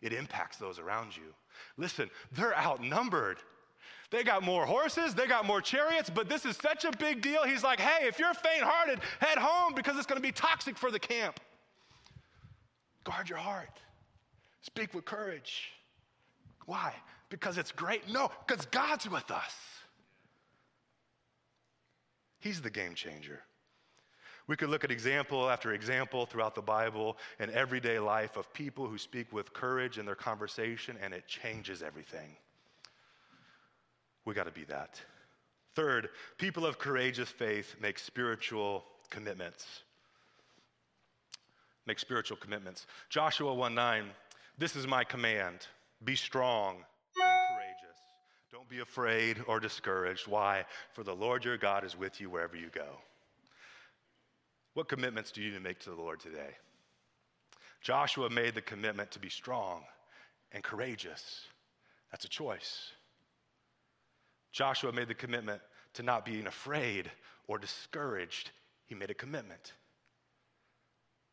It 0.00 0.12
impacts 0.12 0.56
those 0.56 0.80
around 0.80 1.16
you. 1.16 1.32
Listen, 1.76 2.10
they're 2.32 2.58
outnumbered. 2.58 3.38
They 4.12 4.22
got 4.22 4.42
more 4.42 4.66
horses, 4.66 5.14
they 5.14 5.26
got 5.26 5.46
more 5.46 5.62
chariots, 5.62 6.10
but 6.10 6.28
this 6.28 6.44
is 6.44 6.58
such 6.58 6.84
a 6.84 6.92
big 6.98 7.22
deal. 7.22 7.44
He's 7.44 7.64
like, 7.64 7.80
hey, 7.80 8.06
if 8.06 8.18
you're 8.18 8.34
faint 8.34 8.62
hearted, 8.62 9.00
head 9.20 9.38
home 9.38 9.72
because 9.74 9.96
it's 9.96 10.06
going 10.06 10.20
to 10.20 10.22
be 10.22 10.32
toxic 10.32 10.76
for 10.76 10.90
the 10.90 10.98
camp. 10.98 11.40
Guard 13.04 13.30
your 13.30 13.38
heart, 13.38 13.80
speak 14.60 14.92
with 14.92 15.06
courage. 15.06 15.70
Why? 16.66 16.92
Because 17.30 17.56
it's 17.56 17.72
great? 17.72 18.06
No, 18.12 18.30
because 18.46 18.66
God's 18.66 19.08
with 19.08 19.30
us. 19.30 19.54
He's 22.38 22.60
the 22.60 22.70
game 22.70 22.94
changer. 22.94 23.40
We 24.46 24.56
could 24.56 24.68
look 24.68 24.84
at 24.84 24.90
example 24.90 25.48
after 25.48 25.72
example 25.72 26.26
throughout 26.26 26.54
the 26.54 26.60
Bible 26.60 27.16
and 27.38 27.50
everyday 27.52 27.98
life 27.98 28.36
of 28.36 28.52
people 28.52 28.86
who 28.86 28.98
speak 28.98 29.32
with 29.32 29.54
courage 29.54 29.96
in 29.96 30.04
their 30.04 30.14
conversation, 30.14 30.98
and 31.02 31.14
it 31.14 31.26
changes 31.26 31.82
everything. 31.82 32.36
We 34.24 34.34
got 34.34 34.44
to 34.44 34.52
be 34.52 34.64
that. 34.64 35.00
Third, 35.74 36.10
people 36.38 36.66
of 36.66 36.78
courageous 36.78 37.28
faith 37.28 37.76
make 37.80 37.98
spiritual 37.98 38.84
commitments. 39.10 39.66
Make 41.86 41.98
spiritual 41.98 42.36
commitments. 42.36 42.86
Joshua 43.08 43.52
1 43.54 43.74
9, 43.74 44.04
this 44.58 44.76
is 44.76 44.86
my 44.86 45.02
command 45.04 45.66
be 46.04 46.16
strong 46.16 46.76
and 46.76 47.56
courageous. 47.56 47.98
Don't 48.50 48.68
be 48.68 48.80
afraid 48.80 49.42
or 49.46 49.60
discouraged. 49.60 50.26
Why? 50.26 50.64
For 50.92 51.04
the 51.04 51.14
Lord 51.14 51.44
your 51.44 51.56
God 51.56 51.84
is 51.84 51.96
with 51.96 52.20
you 52.20 52.28
wherever 52.28 52.56
you 52.56 52.68
go. 52.74 52.98
What 54.74 54.88
commitments 54.88 55.32
do 55.32 55.42
you 55.42 55.50
need 55.50 55.56
to 55.56 55.62
make 55.62 55.78
to 55.80 55.90
the 55.90 55.96
Lord 55.96 56.20
today? 56.20 56.56
Joshua 57.82 58.30
made 58.30 58.54
the 58.54 58.62
commitment 58.62 59.10
to 59.12 59.18
be 59.18 59.28
strong 59.28 59.82
and 60.52 60.62
courageous. 60.62 61.42
That's 62.10 62.24
a 62.24 62.28
choice. 62.28 62.90
Joshua 64.52 64.92
made 64.92 65.08
the 65.08 65.14
commitment 65.14 65.60
to 65.94 66.02
not 66.02 66.24
being 66.24 66.46
afraid 66.46 67.10
or 67.48 67.58
discouraged. 67.58 68.50
He 68.86 68.94
made 68.94 69.10
a 69.10 69.14
commitment. 69.14 69.72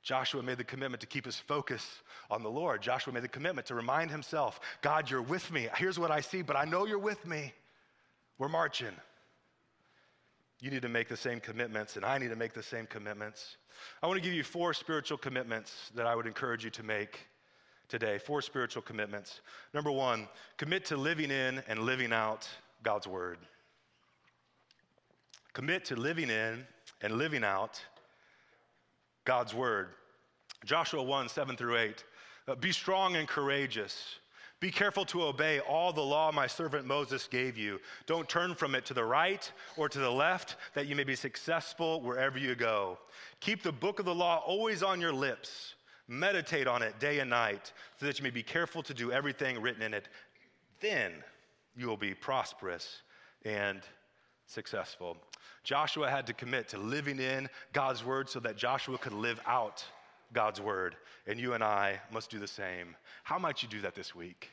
Joshua 0.01 0.41
made 0.41 0.57
the 0.57 0.63
commitment 0.63 1.01
to 1.01 1.07
keep 1.07 1.25
his 1.25 1.37
focus 1.37 1.85
on 2.31 2.41
the 2.41 2.49
Lord. 2.49 2.81
Joshua 2.81 3.13
made 3.13 3.23
the 3.23 3.27
commitment 3.27 3.67
to 3.67 3.75
remind 3.75 4.09
himself 4.09 4.59
God, 4.81 5.09
you're 5.09 5.21
with 5.21 5.51
me. 5.51 5.67
Here's 5.75 5.99
what 5.99 6.11
I 6.11 6.21
see, 6.21 6.41
but 6.41 6.55
I 6.55 6.65
know 6.65 6.85
you're 6.85 6.97
with 6.97 7.25
me. 7.27 7.53
We're 8.37 8.47
marching. 8.47 8.93
You 10.61 10.71
need 10.71 10.81
to 10.81 10.89
make 10.89 11.07
the 11.07 11.17
same 11.17 11.39
commitments, 11.39 11.95
and 11.95 12.05
I 12.05 12.17
need 12.17 12.29
to 12.29 12.35
make 12.35 12.53
the 12.53 12.63
same 12.63 12.85
commitments. 12.85 13.57
I 14.01 14.07
want 14.07 14.17
to 14.17 14.23
give 14.23 14.33
you 14.33 14.43
four 14.43 14.73
spiritual 14.73 15.17
commitments 15.17 15.91
that 15.95 16.05
I 16.05 16.15
would 16.15 16.27
encourage 16.27 16.63
you 16.63 16.69
to 16.71 16.83
make 16.83 17.19
today. 17.87 18.17
Four 18.17 18.41
spiritual 18.41 18.81
commitments. 18.81 19.41
Number 19.73 19.91
one, 19.91 20.27
commit 20.57 20.85
to 20.85 20.97
living 20.97 21.31
in 21.31 21.61
and 21.67 21.79
living 21.79 22.11
out 22.11 22.47
God's 22.83 23.07
word. 23.07 23.37
Commit 25.53 25.85
to 25.85 25.95
living 25.95 26.29
in 26.29 26.65
and 27.01 27.13
living 27.13 27.43
out 27.43 27.81
God's 29.25 29.53
word. 29.53 29.89
Joshua 30.65 31.03
1 31.03 31.29
7 31.29 31.55
through 31.55 31.77
8. 31.77 32.03
Uh, 32.47 32.55
be 32.55 32.71
strong 32.71 33.15
and 33.15 33.27
courageous. 33.27 34.19
Be 34.59 34.71
careful 34.71 35.05
to 35.05 35.23
obey 35.23 35.59
all 35.61 35.93
the 35.93 36.01
law 36.01 36.31
my 36.33 36.45
servant 36.45 36.85
Moses 36.85 37.27
gave 37.27 37.57
you. 37.57 37.79
Don't 38.07 38.27
turn 38.27 38.53
from 38.55 38.75
it 38.75 38.85
to 38.85 38.93
the 38.93 39.03
right 39.03 39.49
or 39.77 39.87
to 39.87 39.99
the 39.99 40.11
left, 40.11 40.57
that 40.73 40.85
you 40.85 40.97
may 40.97 41.05
be 41.05 41.15
successful 41.15 42.01
wherever 42.01 42.37
you 42.37 42.55
go. 42.55 42.97
Keep 43.39 43.63
the 43.63 43.71
book 43.71 43.99
of 43.99 44.05
the 44.05 44.13
law 44.13 44.43
always 44.45 44.83
on 44.83 44.99
your 44.99 45.13
lips. 45.13 45.75
Meditate 46.09 46.67
on 46.67 46.81
it 46.81 46.99
day 46.99 47.19
and 47.19 47.29
night, 47.29 47.71
so 47.99 48.05
that 48.05 48.19
you 48.19 48.23
may 48.23 48.31
be 48.31 48.43
careful 48.43 48.83
to 48.83 48.93
do 48.93 49.11
everything 49.11 49.61
written 49.61 49.81
in 49.81 49.93
it. 49.93 50.09
Then 50.81 51.13
you 51.75 51.87
will 51.87 51.97
be 51.97 52.13
prosperous 52.13 53.01
and 53.45 53.81
successful. 54.45 55.17
Joshua 55.63 56.09
had 56.09 56.27
to 56.27 56.33
commit 56.33 56.69
to 56.69 56.77
living 56.77 57.19
in 57.19 57.49
God's 57.73 58.03
word 58.03 58.29
so 58.29 58.39
that 58.39 58.57
Joshua 58.57 58.97
could 58.97 59.13
live 59.13 59.39
out 59.45 59.83
God's 60.33 60.61
word. 60.61 60.95
And 61.27 61.39
you 61.39 61.53
and 61.53 61.63
I 61.63 61.99
must 62.11 62.29
do 62.29 62.39
the 62.39 62.47
same. 62.47 62.95
How 63.23 63.37
might 63.37 63.61
you 63.61 63.69
do 63.69 63.81
that 63.81 63.95
this 63.95 64.15
week? 64.15 64.49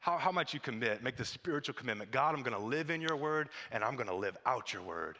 How, 0.00 0.18
how 0.18 0.30
might 0.30 0.52
you 0.52 0.60
commit, 0.60 1.02
make 1.02 1.16
the 1.16 1.24
spiritual 1.24 1.74
commitment? 1.74 2.10
God, 2.10 2.34
I'm 2.34 2.42
going 2.42 2.56
to 2.56 2.62
live 2.62 2.90
in 2.90 3.00
your 3.00 3.16
word 3.16 3.48
and 3.72 3.82
I'm 3.82 3.96
going 3.96 4.08
to 4.08 4.14
live 4.14 4.36
out 4.44 4.72
your 4.72 4.82
word. 4.82 5.18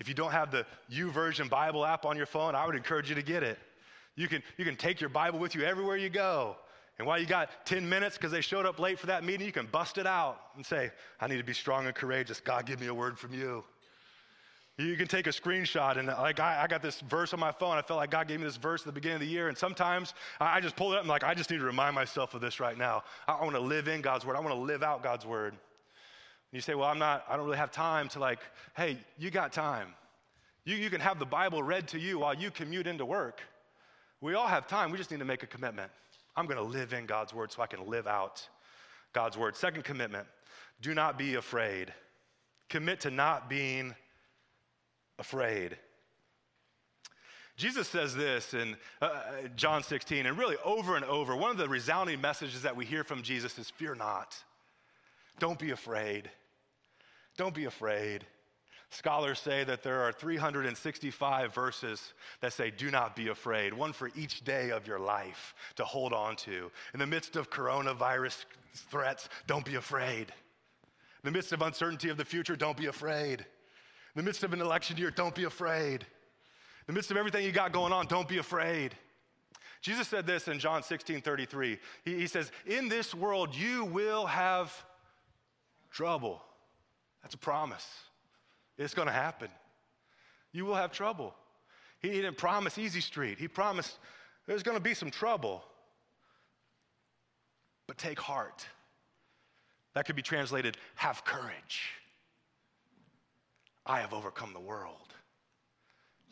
If 0.00 0.08
you 0.08 0.14
don't 0.14 0.32
have 0.32 0.50
the 0.50 0.66
YouVersion 0.90 1.48
Bible 1.48 1.86
app 1.86 2.04
on 2.04 2.16
your 2.16 2.26
phone, 2.26 2.56
I 2.56 2.66
would 2.66 2.74
encourage 2.74 3.08
you 3.08 3.14
to 3.14 3.22
get 3.22 3.44
it. 3.44 3.58
You 4.16 4.26
can, 4.26 4.42
you 4.56 4.64
can 4.64 4.76
take 4.76 5.00
your 5.00 5.08
Bible 5.08 5.38
with 5.38 5.54
you 5.54 5.62
everywhere 5.62 5.96
you 5.96 6.10
go. 6.10 6.56
And 7.02 7.08
while 7.08 7.18
you 7.18 7.26
got 7.26 7.50
10 7.66 7.88
minutes 7.88 8.16
because 8.16 8.30
they 8.30 8.40
showed 8.40 8.64
up 8.64 8.78
late 8.78 8.96
for 8.96 9.06
that 9.06 9.24
meeting, 9.24 9.44
you 9.44 9.50
can 9.50 9.66
bust 9.66 9.98
it 9.98 10.06
out 10.06 10.40
and 10.54 10.64
say, 10.64 10.92
I 11.18 11.26
need 11.26 11.38
to 11.38 11.42
be 11.42 11.52
strong 11.52 11.86
and 11.86 11.94
courageous. 11.96 12.38
God, 12.38 12.64
give 12.64 12.80
me 12.80 12.86
a 12.86 12.94
word 12.94 13.18
from 13.18 13.34
you. 13.34 13.64
You 14.78 14.96
can 14.96 15.08
take 15.08 15.26
a 15.26 15.30
screenshot 15.30 15.96
and 15.96 16.06
like 16.06 16.38
I, 16.38 16.62
I, 16.62 16.68
got 16.68 16.80
this 16.80 17.00
verse 17.00 17.34
on 17.34 17.40
my 17.40 17.50
phone. 17.50 17.76
I 17.76 17.82
felt 17.82 17.96
like 17.96 18.12
God 18.12 18.28
gave 18.28 18.38
me 18.38 18.46
this 18.46 18.56
verse 18.56 18.82
at 18.82 18.86
the 18.86 18.92
beginning 18.92 19.16
of 19.16 19.20
the 19.22 19.26
year. 19.26 19.48
And 19.48 19.58
sometimes 19.58 20.14
I 20.38 20.60
just 20.60 20.76
pull 20.76 20.92
it 20.92 20.94
up 20.94 21.00
and 21.00 21.08
like, 21.08 21.24
I 21.24 21.34
just 21.34 21.50
need 21.50 21.58
to 21.58 21.64
remind 21.64 21.96
myself 21.96 22.34
of 22.34 22.40
this 22.40 22.60
right 22.60 22.78
now. 22.78 23.02
I, 23.26 23.32
I 23.32 23.42
want 23.42 23.56
to 23.56 23.60
live 23.60 23.88
in 23.88 24.00
God's 24.00 24.24
word. 24.24 24.36
I 24.36 24.38
want 24.38 24.54
to 24.54 24.60
live 24.62 24.84
out 24.84 25.02
God's 25.02 25.26
word. 25.26 25.54
And 25.54 25.58
you 26.52 26.60
say, 26.60 26.76
well, 26.76 26.88
I'm 26.88 27.00
not, 27.00 27.24
I 27.28 27.34
don't 27.34 27.46
really 27.46 27.58
have 27.58 27.72
time 27.72 28.10
to 28.10 28.20
like, 28.20 28.38
hey, 28.76 28.96
you 29.18 29.32
got 29.32 29.52
time. 29.52 29.88
You, 30.64 30.76
you 30.76 30.88
can 30.88 31.00
have 31.00 31.18
the 31.18 31.26
Bible 31.26 31.64
read 31.64 31.88
to 31.88 31.98
you 31.98 32.20
while 32.20 32.34
you 32.34 32.52
commute 32.52 32.86
into 32.86 33.04
work. 33.04 33.40
We 34.20 34.34
all 34.34 34.46
have 34.46 34.68
time. 34.68 34.92
We 34.92 34.98
just 34.98 35.10
need 35.10 35.18
to 35.18 35.24
make 35.24 35.42
a 35.42 35.48
commitment. 35.48 35.90
I'm 36.36 36.46
going 36.46 36.56
to 36.56 36.62
live 36.62 36.92
in 36.92 37.06
God's 37.06 37.34
word 37.34 37.52
so 37.52 37.62
I 37.62 37.66
can 37.66 37.86
live 37.88 38.06
out 38.06 38.46
God's 39.12 39.36
word. 39.36 39.56
Second 39.56 39.84
commitment, 39.84 40.26
do 40.80 40.94
not 40.94 41.18
be 41.18 41.34
afraid. 41.34 41.92
Commit 42.68 43.00
to 43.00 43.10
not 43.10 43.50
being 43.50 43.94
afraid. 45.18 45.76
Jesus 47.56 47.86
says 47.86 48.14
this 48.14 48.54
in 48.54 48.76
uh, 49.02 49.10
John 49.56 49.82
16, 49.82 50.26
and 50.26 50.38
really 50.38 50.56
over 50.64 50.96
and 50.96 51.04
over, 51.04 51.36
one 51.36 51.50
of 51.50 51.58
the 51.58 51.68
resounding 51.68 52.20
messages 52.20 52.62
that 52.62 52.74
we 52.74 52.86
hear 52.86 53.04
from 53.04 53.22
Jesus 53.22 53.58
is 53.58 53.68
fear 53.68 53.94
not. 53.94 54.36
Don't 55.38 55.58
be 55.58 55.70
afraid. 55.70 56.30
Don't 57.36 57.54
be 57.54 57.66
afraid. 57.66 58.24
Scholars 58.92 59.38
say 59.38 59.64
that 59.64 59.82
there 59.82 60.02
are 60.02 60.12
365 60.12 61.54
verses 61.54 62.12
that 62.42 62.52
say, 62.52 62.70
Do 62.70 62.90
not 62.90 63.16
be 63.16 63.28
afraid, 63.28 63.72
one 63.72 63.94
for 63.94 64.10
each 64.14 64.44
day 64.44 64.70
of 64.70 64.86
your 64.86 64.98
life 64.98 65.54
to 65.76 65.84
hold 65.84 66.12
on 66.12 66.36
to. 66.36 66.70
In 66.92 67.00
the 67.00 67.06
midst 67.06 67.36
of 67.36 67.48
coronavirus 67.48 68.44
threats, 68.74 69.30
don't 69.46 69.64
be 69.64 69.76
afraid. 69.76 70.28
In 70.28 71.24
the 71.24 71.30
midst 71.30 71.52
of 71.52 71.62
uncertainty 71.62 72.10
of 72.10 72.18
the 72.18 72.24
future, 72.26 72.54
don't 72.54 72.76
be 72.76 72.84
afraid. 72.84 73.40
In 73.40 74.16
the 74.16 74.22
midst 74.22 74.44
of 74.44 74.52
an 74.52 74.60
election 74.60 74.98
year, 74.98 75.10
don't 75.10 75.34
be 75.34 75.44
afraid. 75.44 76.02
In 76.02 76.86
the 76.88 76.92
midst 76.92 77.10
of 77.10 77.16
everything 77.16 77.46
you 77.46 77.52
got 77.52 77.72
going 77.72 77.94
on, 77.94 78.06
don't 78.08 78.28
be 78.28 78.38
afraid. 78.38 78.94
Jesus 79.80 80.06
said 80.06 80.26
this 80.26 80.48
in 80.48 80.58
John 80.58 80.82
16 80.82 81.22
33. 81.22 81.78
He, 82.04 82.18
he 82.18 82.26
says, 82.26 82.52
In 82.66 82.90
this 82.90 83.14
world, 83.14 83.54
you 83.54 83.86
will 83.86 84.26
have 84.26 84.70
trouble. 85.90 86.42
That's 87.22 87.34
a 87.34 87.38
promise. 87.38 87.86
It's 88.82 88.94
going 88.94 89.08
to 89.08 89.12
happen. 89.12 89.48
You 90.52 90.64
will 90.64 90.74
have 90.74 90.92
trouble. 90.92 91.34
He 92.00 92.10
didn't 92.10 92.36
promise 92.36 92.78
easy 92.78 93.00
street, 93.00 93.38
He 93.38 93.48
promised 93.48 93.98
there's 94.46 94.62
going 94.62 94.76
to 94.76 94.82
be 94.82 94.94
some 94.94 95.10
trouble. 95.10 95.62
But 97.86 97.98
take 97.98 98.18
heart. 98.18 98.66
That 99.94 100.06
could 100.06 100.16
be 100.16 100.22
translated 100.22 100.76
have 100.94 101.24
courage. 101.24 101.90
I 103.84 104.00
have 104.00 104.14
overcome 104.14 104.52
the 104.52 104.60
world. 104.60 105.14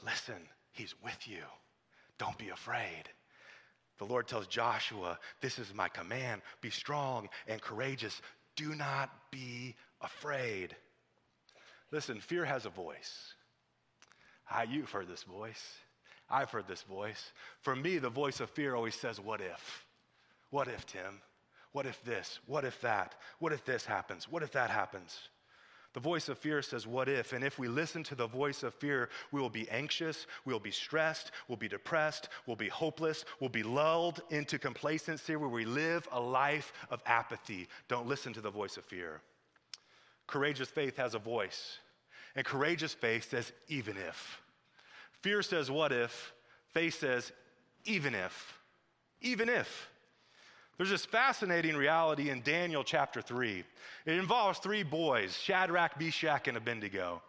Listen, 0.05 0.49
He's 0.73 0.95
with 1.03 1.27
you. 1.27 1.43
Don't 2.19 2.39
be 2.39 2.49
afraid. 2.49 3.05
The 3.99 4.07
Lord 4.07 4.27
tells 4.27 4.47
Joshua, 4.47 5.19
This 5.41 5.59
is 5.59 5.75
my 5.75 5.89
command 5.89 6.43
be 6.61 6.71
strong 6.71 7.29
and 7.47 7.61
courageous. 7.61 8.23
Do 8.57 8.75
not 8.75 9.11
be 9.31 9.75
afraid. 10.01 10.75
Listen, 11.90 12.20
fear 12.20 12.44
has 12.44 12.66
a 12.66 12.70
voice. 12.70 13.35
Ah, 14.50 14.62
you've 14.62 14.90
heard 14.90 15.09
this 15.09 15.22
voice. 15.22 15.64
I've 16.29 16.50
heard 16.50 16.68
this 16.68 16.83
voice. 16.83 17.33
For 17.61 17.74
me, 17.74 17.98
the 17.98 18.09
voice 18.09 18.40
of 18.40 18.50
fear 18.50 18.74
always 18.74 18.94
says, 18.94 19.20
What 19.20 19.40
if? 19.40 19.85
What 20.50 20.68
if, 20.68 20.87
Tim? 20.87 21.20
What 21.72 21.87
if 21.87 22.03
this? 22.05 22.40
What 22.46 22.64
if 22.64 22.81
that? 22.81 23.14
What 23.38 23.53
if 23.53 23.64
this 23.64 23.85
happens? 23.85 24.29
What 24.29 24.42
if 24.42 24.53
that 24.53 24.70
happens? 24.70 25.18
The 25.92 26.00
voice 26.00 26.29
of 26.29 26.38
fear 26.38 26.62
says, 26.62 26.87
What 26.87 27.09
if? 27.09 27.33
And 27.33 27.42
if 27.42 27.59
we 27.59 27.66
listen 27.66 28.05
to 28.05 28.14
the 28.14 28.29
voice 28.29 28.62
of 28.62 28.74
fear, 28.74 29.09
we 29.33 29.40
will 29.40 29.50
be 29.50 29.68
anxious, 29.70 30.26
we'll 30.44 30.61
be 30.61 30.70
stressed, 30.70 31.33
we'll 31.48 31.57
be 31.57 31.68
depressed, 31.68 32.29
we'll 32.46 32.57
be 32.57 32.68
hopeless, 32.68 33.24
we'll 33.40 33.50
be 33.50 33.64
lulled 33.64 34.22
into 34.31 34.59
complacency 34.59 35.35
where 35.35 35.48
we 35.48 35.64
live 35.64 36.07
a 36.12 36.20
life 36.20 36.72
of 36.90 37.03
apathy. 37.07 37.68
Don't 37.88 38.07
listen 38.07 38.33
to 38.35 38.40
the 38.40 38.50
voice 38.50 38.76
of 38.76 38.85
fear. 38.85 39.20
Courageous 40.31 40.69
faith 40.69 40.97
has 40.97 41.14
a 41.14 41.19
voice. 41.19 41.79
And 42.37 42.47
courageous 42.47 42.95
faith 42.95 43.29
says, 43.31 43.53
even 43.69 43.97
if. 43.97 44.40
Fear 45.23 45.43
says, 45.43 45.71
what 45.71 45.93
if? 45.93 46.33
Faith 46.73 47.01
says, 47.01 47.33
even 47.85 48.14
if. 48.14 48.59
Even 49.21 49.49
if. 49.49 49.88
There's 50.77 50.90
this 50.90 51.05
fascinating 51.05 51.77
reality 51.77 52.31
in 52.31 52.43
Daniel 52.43 52.85
chapter 52.85 53.21
3. 53.21 53.64
It 54.07 54.12
involves 54.14 54.61
three 54.61 54.83
boys 54.83 55.37
Shadrach, 55.37 56.01
Meshach, 56.01 56.49
and 56.49 56.57
Abednego. 56.57 57.23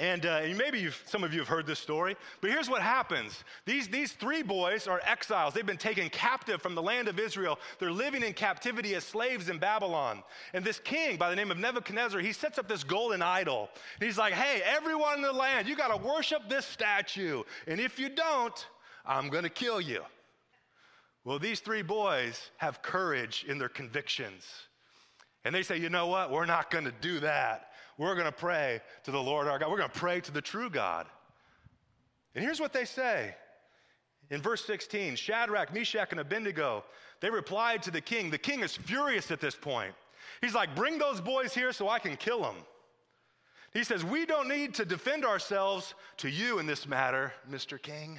And 0.00 0.24
uh, 0.24 0.40
maybe 0.56 0.88
some 1.04 1.22
of 1.24 1.34
you 1.34 1.40
have 1.40 1.48
heard 1.48 1.66
this 1.66 1.78
story, 1.78 2.16
but 2.40 2.48
here's 2.48 2.70
what 2.70 2.80
happens. 2.80 3.44
These, 3.66 3.88
these 3.88 4.12
three 4.12 4.42
boys 4.42 4.88
are 4.88 4.98
exiles. 5.04 5.52
They've 5.52 5.66
been 5.66 5.76
taken 5.76 6.08
captive 6.08 6.62
from 6.62 6.74
the 6.74 6.80
land 6.80 7.06
of 7.06 7.18
Israel. 7.18 7.58
They're 7.78 7.92
living 7.92 8.22
in 8.22 8.32
captivity 8.32 8.94
as 8.94 9.04
slaves 9.04 9.50
in 9.50 9.58
Babylon. 9.58 10.22
And 10.54 10.64
this 10.64 10.78
king, 10.78 11.18
by 11.18 11.28
the 11.28 11.36
name 11.36 11.50
of 11.50 11.58
Nebuchadnezzar, 11.58 12.18
he 12.20 12.32
sets 12.32 12.58
up 12.58 12.66
this 12.66 12.82
golden 12.82 13.20
idol. 13.20 13.68
And 14.00 14.06
he's 14.06 14.16
like, 14.16 14.32
hey, 14.32 14.62
everyone 14.64 15.16
in 15.16 15.22
the 15.22 15.34
land, 15.34 15.68
you 15.68 15.76
got 15.76 15.94
to 15.94 16.02
worship 16.02 16.48
this 16.48 16.64
statue. 16.64 17.42
And 17.66 17.78
if 17.78 17.98
you 17.98 18.08
don't, 18.08 18.66
I'm 19.04 19.28
going 19.28 19.44
to 19.44 19.50
kill 19.50 19.82
you. 19.82 20.00
Well, 21.24 21.38
these 21.38 21.60
three 21.60 21.82
boys 21.82 22.50
have 22.56 22.80
courage 22.80 23.44
in 23.46 23.58
their 23.58 23.68
convictions. 23.68 24.46
And 25.44 25.54
they 25.54 25.62
say, 25.62 25.76
you 25.76 25.90
know 25.90 26.06
what? 26.06 26.30
We're 26.30 26.46
not 26.46 26.70
going 26.70 26.84
to 26.84 26.94
do 27.02 27.20
that. 27.20 27.69
We're 28.00 28.14
going 28.14 28.24
to 28.24 28.32
pray 28.32 28.80
to 29.04 29.10
the 29.10 29.22
Lord 29.22 29.46
our 29.46 29.58
God. 29.58 29.70
We're 29.70 29.76
going 29.76 29.90
to 29.90 29.98
pray 29.98 30.22
to 30.22 30.32
the 30.32 30.40
true 30.40 30.70
God. 30.70 31.06
And 32.34 32.42
here's 32.42 32.58
what 32.58 32.72
they 32.72 32.86
say 32.86 33.34
in 34.30 34.40
verse 34.40 34.64
16 34.64 35.16
Shadrach, 35.16 35.74
Meshach, 35.74 36.08
and 36.10 36.18
Abednego, 36.18 36.82
they 37.20 37.28
replied 37.28 37.82
to 37.82 37.90
the 37.90 38.00
king. 38.00 38.30
The 38.30 38.38
king 38.38 38.60
is 38.60 38.74
furious 38.74 39.30
at 39.30 39.38
this 39.38 39.54
point. 39.54 39.92
He's 40.40 40.54
like, 40.54 40.74
bring 40.74 40.96
those 40.96 41.20
boys 41.20 41.52
here 41.52 41.72
so 41.72 41.90
I 41.90 41.98
can 41.98 42.16
kill 42.16 42.40
them. 42.40 42.56
He 43.74 43.84
says, 43.84 44.02
We 44.02 44.24
don't 44.24 44.48
need 44.48 44.72
to 44.76 44.86
defend 44.86 45.26
ourselves 45.26 45.92
to 46.18 46.30
you 46.30 46.58
in 46.58 46.66
this 46.66 46.88
matter, 46.88 47.34
Mr. 47.50 47.80
King. 47.80 48.18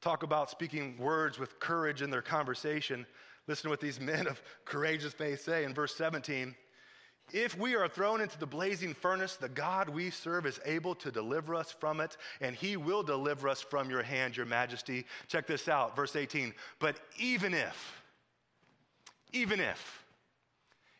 Talk 0.00 0.24
about 0.24 0.50
speaking 0.50 0.98
words 0.98 1.38
with 1.38 1.60
courage 1.60 2.02
in 2.02 2.10
their 2.10 2.20
conversation. 2.20 3.06
Listen 3.46 3.64
to 3.64 3.70
what 3.70 3.80
these 3.80 4.00
men 4.00 4.26
of 4.26 4.42
courageous 4.64 5.12
faith 5.12 5.40
say 5.40 5.62
in 5.62 5.72
verse 5.72 5.94
17. 5.94 6.56
If 7.32 7.58
we 7.58 7.74
are 7.76 7.88
thrown 7.88 8.20
into 8.20 8.38
the 8.38 8.46
blazing 8.46 8.94
furnace, 8.94 9.36
the 9.36 9.48
God 9.48 9.88
we 9.88 10.10
serve 10.10 10.46
is 10.46 10.60
able 10.64 10.94
to 10.96 11.10
deliver 11.10 11.54
us 11.54 11.70
from 11.70 12.00
it, 12.00 12.16
and 12.40 12.54
he 12.54 12.76
will 12.76 13.02
deliver 13.02 13.48
us 13.48 13.60
from 13.60 13.90
your 13.90 14.02
hand, 14.02 14.36
your 14.36 14.46
majesty. 14.46 15.06
Check 15.28 15.46
this 15.46 15.68
out, 15.68 15.94
verse 15.94 16.16
18. 16.16 16.54
But 16.78 16.96
even 17.18 17.54
if, 17.54 18.02
even 19.32 19.60
if, 19.60 20.04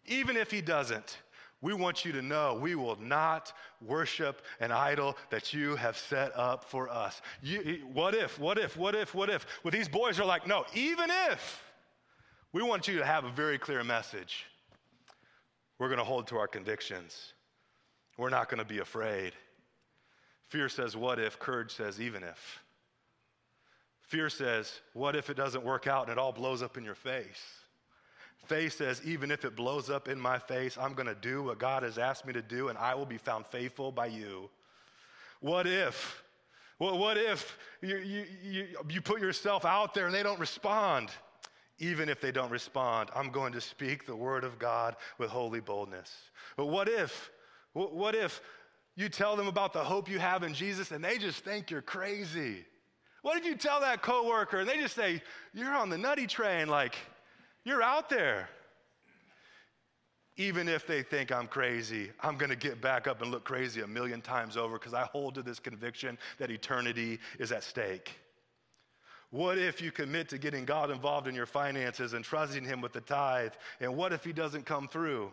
even 0.06 0.36
if 0.36 0.50
he 0.50 0.60
doesn't, 0.60 1.18
we 1.62 1.74
want 1.74 2.04
you 2.04 2.12
to 2.12 2.22
know 2.22 2.58
we 2.60 2.74
will 2.74 2.96
not 3.00 3.52
worship 3.82 4.42
an 4.60 4.72
idol 4.72 5.16
that 5.28 5.52
you 5.52 5.76
have 5.76 5.96
set 5.96 6.34
up 6.36 6.64
for 6.64 6.88
us. 6.88 7.20
You, 7.42 7.82
what 7.92 8.14
if, 8.14 8.38
what 8.38 8.58
if, 8.58 8.76
what 8.76 8.94
if, 8.94 9.14
what 9.14 9.28
if? 9.28 9.46
Well, 9.62 9.70
these 9.70 9.88
boys 9.88 10.18
are 10.18 10.24
like, 10.24 10.46
no, 10.46 10.64
even 10.74 11.10
if, 11.30 11.62
we 12.52 12.62
want 12.62 12.88
you 12.88 12.98
to 12.98 13.04
have 13.04 13.24
a 13.24 13.30
very 13.30 13.58
clear 13.58 13.84
message. 13.84 14.46
We're 15.80 15.88
going 15.88 15.98
to 15.98 16.04
hold 16.04 16.26
to 16.26 16.36
our 16.36 16.46
convictions. 16.46 17.32
We're 18.18 18.28
not 18.28 18.50
going 18.50 18.58
to 18.58 18.66
be 18.66 18.80
afraid. 18.80 19.32
Fear 20.48 20.68
says, 20.68 20.94
what 20.94 21.18
if? 21.18 21.38
Courage 21.38 21.74
says, 21.74 21.98
even 21.98 22.22
if. 22.22 22.60
Fear 24.02 24.28
says, 24.28 24.80
what 24.92 25.16
if 25.16 25.30
it 25.30 25.38
doesn't 25.38 25.64
work 25.64 25.86
out 25.86 26.02
and 26.02 26.12
it 26.12 26.18
all 26.18 26.32
blows 26.32 26.62
up 26.62 26.76
in 26.76 26.84
your 26.84 26.94
face? 26.94 27.42
Faith 28.44 28.76
says, 28.76 29.00
even 29.06 29.30
if 29.30 29.46
it 29.46 29.56
blows 29.56 29.88
up 29.88 30.06
in 30.06 30.20
my 30.20 30.38
face, 30.38 30.76
I'm 30.76 30.92
going 30.92 31.06
to 31.06 31.14
do 31.14 31.44
what 31.44 31.58
God 31.58 31.82
has 31.82 31.96
asked 31.96 32.26
me 32.26 32.34
to 32.34 32.42
do 32.42 32.68
and 32.68 32.76
I 32.76 32.94
will 32.94 33.06
be 33.06 33.18
found 33.18 33.46
faithful 33.46 33.90
by 33.90 34.06
you. 34.06 34.50
What 35.40 35.66
if? 35.66 36.22
Well, 36.78 36.98
what 36.98 37.16
if 37.16 37.56
you, 37.80 37.96
you, 37.96 38.24
you, 38.42 38.66
you 38.90 39.00
put 39.00 39.22
yourself 39.22 39.64
out 39.64 39.94
there 39.94 40.04
and 40.04 40.14
they 40.14 40.22
don't 40.22 40.40
respond? 40.40 41.08
Even 41.80 42.10
if 42.10 42.20
they 42.20 42.30
don't 42.30 42.50
respond, 42.50 43.08
I'm 43.16 43.30
going 43.30 43.52
to 43.54 43.60
speak 43.60 44.06
the 44.06 44.14
word 44.14 44.44
of 44.44 44.58
God 44.58 44.96
with 45.18 45.30
holy 45.30 45.60
boldness. 45.60 46.14
But 46.56 46.66
what 46.66 46.88
if? 46.88 47.30
What 47.72 48.14
if 48.14 48.42
you 48.96 49.08
tell 49.08 49.34
them 49.34 49.46
about 49.46 49.72
the 49.72 49.82
hope 49.82 50.08
you 50.08 50.18
have 50.18 50.42
in 50.42 50.52
Jesus 50.52 50.90
and 50.90 51.02
they 51.02 51.16
just 51.16 51.42
think 51.42 51.70
you're 51.70 51.80
crazy? 51.80 52.66
What 53.22 53.38
if 53.38 53.46
you 53.46 53.56
tell 53.56 53.80
that 53.80 54.02
coworker 54.02 54.58
and 54.58 54.68
they 54.68 54.78
just 54.78 54.94
say, 54.94 55.22
You're 55.54 55.74
on 55.74 55.88
the 55.88 55.98
nutty 55.98 56.26
train? 56.26 56.68
Like, 56.68 56.96
you're 57.64 57.82
out 57.82 58.10
there. 58.10 58.48
Even 60.36 60.68
if 60.68 60.86
they 60.86 61.02
think 61.02 61.32
I'm 61.32 61.46
crazy, 61.46 62.10
I'm 62.20 62.38
to 62.38 62.56
get 62.56 62.80
back 62.80 63.06
up 63.06 63.20
and 63.20 63.30
look 63.30 63.44
crazy 63.44 63.82
a 63.82 63.86
million 63.86 64.20
times 64.20 64.56
over 64.56 64.78
because 64.78 64.94
I 64.94 65.02
hold 65.02 65.34
to 65.34 65.42
this 65.42 65.58
conviction 65.58 66.18
that 66.38 66.50
eternity 66.50 67.18
is 67.38 67.52
at 67.52 67.62
stake. 67.62 68.18
What 69.30 69.58
if 69.58 69.80
you 69.80 69.92
commit 69.92 70.28
to 70.30 70.38
getting 70.38 70.64
God 70.64 70.90
involved 70.90 71.28
in 71.28 71.34
your 71.34 71.46
finances 71.46 72.14
and 72.14 72.24
trusting 72.24 72.64
Him 72.64 72.80
with 72.80 72.92
the 72.92 73.00
tithe? 73.00 73.52
And 73.80 73.96
what 73.96 74.12
if 74.12 74.24
He 74.24 74.32
doesn't 74.32 74.66
come 74.66 74.88
through? 74.88 75.32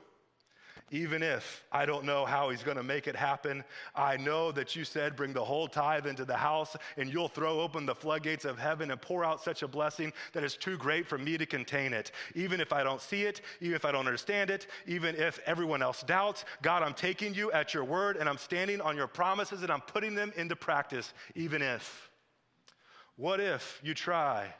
Even 0.89 1.21
if 1.21 1.65
I 1.69 1.85
don't 1.85 2.05
know 2.05 2.25
how 2.25 2.49
he's 2.49 2.63
going 2.63 2.77
to 2.77 2.83
make 2.83 3.07
it 3.07 3.15
happen, 3.15 3.63
I 3.93 4.15
know 4.15 4.53
that 4.53 4.73
you 4.73 4.85
said, 4.85 5.17
bring 5.17 5.33
the 5.33 5.43
whole 5.43 5.67
tithe 5.67 6.07
into 6.07 6.23
the 6.23 6.37
house 6.37 6.77
and 6.95 7.11
you'll 7.11 7.27
throw 7.27 7.59
open 7.59 7.85
the 7.85 7.95
floodgates 7.95 8.45
of 8.45 8.57
heaven 8.57 8.91
and 8.91 9.01
pour 9.01 9.25
out 9.25 9.43
such 9.43 9.63
a 9.63 9.67
blessing 9.67 10.13
that 10.31 10.45
is 10.45 10.55
too 10.55 10.77
great 10.77 11.05
for 11.05 11.17
me 11.17 11.37
to 11.37 11.45
contain 11.45 11.91
it. 11.91 12.11
Even 12.35 12.61
if 12.61 12.71
I 12.71 12.83
don't 12.83 13.01
see 13.01 13.23
it, 13.23 13.41
even 13.59 13.75
if 13.75 13.83
I 13.83 13.91
don't 13.91 14.05
understand 14.05 14.49
it, 14.49 14.67
even 14.85 15.13
if 15.15 15.39
everyone 15.45 15.81
else 15.81 16.03
doubts, 16.03 16.45
God, 16.61 16.83
I'm 16.83 16.93
taking 16.93 17.33
you 17.33 17.51
at 17.51 17.73
your 17.73 17.83
word 17.83 18.15
and 18.15 18.29
I'm 18.29 18.37
standing 18.37 18.79
on 18.79 18.95
your 18.95 19.07
promises 19.07 19.63
and 19.63 19.71
I'm 19.71 19.81
putting 19.81 20.15
them 20.15 20.31
into 20.37 20.55
practice, 20.55 21.13
even 21.35 21.61
if. 21.61 22.06
What 23.17 23.39
if 23.39 23.81
you 23.83 23.93
try 23.93 24.53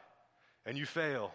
and 0.66 0.78
you 0.78 0.86
fail? 0.86 1.32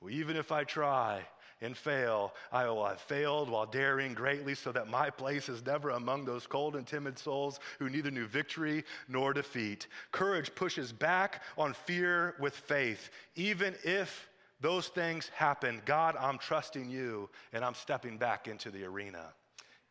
Well, 0.00 0.10
even 0.10 0.36
if 0.36 0.50
I 0.50 0.64
try, 0.64 1.26
and 1.62 1.76
fail, 1.76 2.34
I 2.52 2.66
will 2.66 2.86
have 2.86 3.00
failed 3.00 3.48
while 3.48 3.66
daring 3.66 4.14
greatly, 4.14 4.54
so 4.54 4.72
that 4.72 4.88
my 4.88 5.08
place 5.10 5.48
is 5.48 5.64
never 5.64 5.90
among 5.90 6.24
those 6.24 6.46
cold 6.46 6.76
and 6.76 6.86
timid 6.86 7.18
souls 7.18 7.60
who 7.78 7.88
neither 7.88 8.10
knew 8.10 8.26
victory 8.26 8.84
nor 9.08 9.32
defeat. 9.32 9.86
Courage 10.12 10.54
pushes 10.54 10.92
back 10.92 11.42
on 11.56 11.72
fear 11.72 12.34
with 12.38 12.54
faith. 12.54 13.10
Even 13.36 13.74
if 13.84 14.28
those 14.60 14.88
things 14.88 15.30
happen, 15.34 15.80
God, 15.86 16.16
I'm 16.18 16.38
trusting 16.38 16.90
you 16.90 17.30
and 17.52 17.64
I'm 17.64 17.74
stepping 17.74 18.18
back 18.18 18.48
into 18.48 18.70
the 18.70 18.84
arena. 18.84 19.32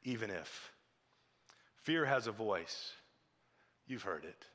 Even 0.03 0.29
if. 0.29 0.71
Fear 1.81 2.05
has 2.05 2.27
a 2.27 2.31
voice. 2.31 2.91
You've 3.87 4.03
heard 4.03 4.23
it. 4.23 4.45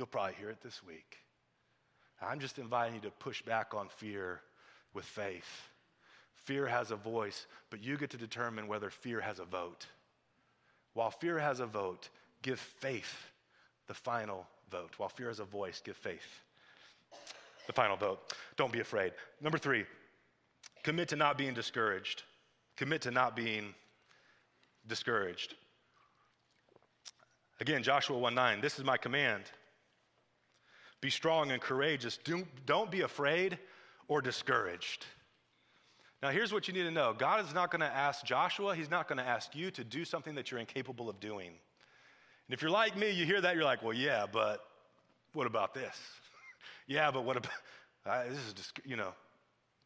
You'll 0.00 0.06
probably 0.06 0.32
hear 0.40 0.48
it 0.48 0.62
this 0.62 0.82
week. 0.82 1.18
I'm 2.22 2.40
just 2.40 2.58
inviting 2.58 2.94
you 2.94 3.00
to 3.02 3.10
push 3.10 3.42
back 3.42 3.74
on 3.74 3.90
fear 3.90 4.40
with 4.94 5.04
faith. 5.04 5.68
Fear 6.36 6.68
has 6.68 6.90
a 6.90 6.96
voice, 6.96 7.46
but 7.68 7.84
you 7.84 7.98
get 7.98 8.08
to 8.08 8.16
determine 8.16 8.66
whether 8.66 8.88
fear 8.88 9.20
has 9.20 9.40
a 9.40 9.44
vote. 9.44 9.86
While 10.94 11.10
fear 11.10 11.38
has 11.38 11.60
a 11.60 11.66
vote, 11.66 12.08
give 12.40 12.58
faith 12.58 13.14
the 13.88 13.92
final 13.92 14.46
vote. 14.70 14.94
While 14.96 15.10
fear 15.10 15.28
has 15.28 15.38
a 15.38 15.44
voice, 15.44 15.82
give 15.84 15.98
faith 15.98 16.40
the 17.66 17.74
final 17.74 17.98
vote. 17.98 18.32
Don't 18.56 18.72
be 18.72 18.80
afraid. 18.80 19.12
Number 19.42 19.58
three, 19.58 19.84
commit 20.82 21.10
to 21.10 21.16
not 21.16 21.36
being 21.36 21.52
discouraged. 21.52 22.22
Commit 22.78 23.02
to 23.02 23.10
not 23.10 23.36
being 23.36 23.74
discouraged. 24.86 25.56
Again, 27.60 27.82
Joshua 27.82 28.16
1 28.16 28.34
9, 28.34 28.62
this 28.62 28.78
is 28.78 28.84
my 28.86 28.96
command. 28.96 29.44
Be 31.00 31.10
strong 31.10 31.50
and 31.50 31.60
courageous. 31.60 32.18
Don't 32.66 32.90
be 32.90 33.00
afraid 33.02 33.58
or 34.08 34.20
discouraged. 34.20 35.06
Now, 36.22 36.28
here's 36.28 36.52
what 36.52 36.68
you 36.68 36.74
need 36.74 36.82
to 36.82 36.90
know 36.90 37.14
God 37.14 37.44
is 37.44 37.54
not 37.54 37.70
going 37.70 37.80
to 37.80 37.86
ask 37.86 38.24
Joshua, 38.24 38.74
He's 38.74 38.90
not 38.90 39.08
going 39.08 39.18
to 39.18 39.24
ask 39.24 39.54
you 39.54 39.70
to 39.70 39.84
do 39.84 40.04
something 40.04 40.34
that 40.34 40.50
you're 40.50 40.60
incapable 40.60 41.08
of 41.08 41.18
doing. 41.20 41.48
And 41.48 42.54
if 42.54 42.62
you're 42.62 42.70
like 42.70 42.96
me, 42.96 43.10
you 43.10 43.24
hear 43.24 43.40
that, 43.40 43.54
you're 43.54 43.64
like, 43.64 43.82
well, 43.82 43.94
yeah, 43.94 44.26
but 44.30 44.64
what 45.32 45.46
about 45.46 45.72
this? 45.72 45.96
yeah, 46.88 47.10
but 47.10 47.24
what 47.24 47.36
about, 47.36 47.52
uh, 48.04 48.24
this 48.24 48.38
is 48.46 48.52
just, 48.52 48.80
you 48.84 48.96
know, 48.96 49.12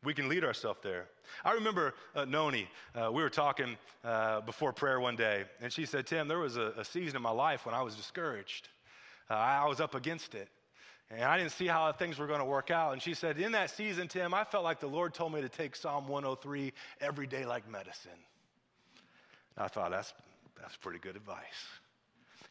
we 0.03 0.14
can 0.14 0.29
lead 0.29 0.44
ourselves 0.44 0.81
there. 0.83 1.09
I 1.44 1.53
remember 1.53 1.94
uh, 2.14 2.24
Noni, 2.24 2.68
uh, 2.94 3.11
we 3.12 3.22
were 3.22 3.31
talking 3.31 3.77
uh, 4.05 4.40
before 4.40 4.72
prayer 4.72 5.00
one 5.00 5.16
day, 5.16 5.44
and 5.61 5.72
she 5.72 5.87
said, 5.87 6.07
Tim, 6.07 6.27
there 6.29 6.38
was 6.38 6.57
a, 6.57 6.72
a 6.77 6.85
season 6.85 7.16
in 7.16 7.22
my 7.22 7.31
life 7.31 7.64
when 7.66 7.74
I 7.74 7.83
was 7.83 7.94
discouraged. 7.94 8.68
Uh, 9.31 9.35
I 9.35 9.66
was 9.66 9.81
up 9.81 9.94
against 9.94 10.35
it. 10.35 10.48
And 11.11 11.23
I 11.23 11.37
didn't 11.38 11.53
see 11.53 11.67
how 11.67 11.93
things 11.93 12.19
were 12.19 12.27
going 12.27 12.40
to 12.40 12.45
work 12.45 12.71
out. 12.71 12.93
And 12.93 13.03
she 13.03 13.14
said, 13.14 13.38
In 13.38 13.53
that 13.53 13.71
season, 13.71 14.09
Tim, 14.09 14.35
I 14.35 14.45
felt 14.45 14.64
like 14.64 14.81
the 14.81 14.87
Lord 14.87 15.14
told 15.14 15.33
me 15.33 15.40
to 15.40 15.49
take 15.49 15.77
Psalm 15.77 16.09
103 16.09 16.73
every 17.01 17.27
day 17.27 17.45
like 17.45 17.69
medicine. 17.71 18.11
And 19.57 19.64
I 19.64 19.69
thought, 19.69 19.90
that's, 19.90 20.12
that's 20.61 20.77
pretty 20.77 20.99
good 20.99 21.17
advice. 21.17 21.38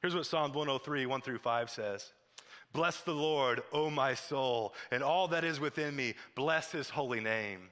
Here's 0.02 0.16
what 0.16 0.26
Psalm 0.26 0.54
103, 0.54 1.06
1 1.06 1.22
through 1.22 1.40
5 1.40 1.70
says 1.70 2.12
Bless 2.74 3.02
the 3.02 3.14
Lord, 3.14 3.62
O 3.72 3.90
my 3.90 4.14
soul, 4.14 4.74
and 4.92 5.04
all 5.04 5.28
that 5.30 5.44
is 5.44 5.60
within 5.60 5.96
me. 5.96 6.14
Bless 6.36 6.72
his 6.72 6.90
holy 6.90 7.20
name. 7.20 7.70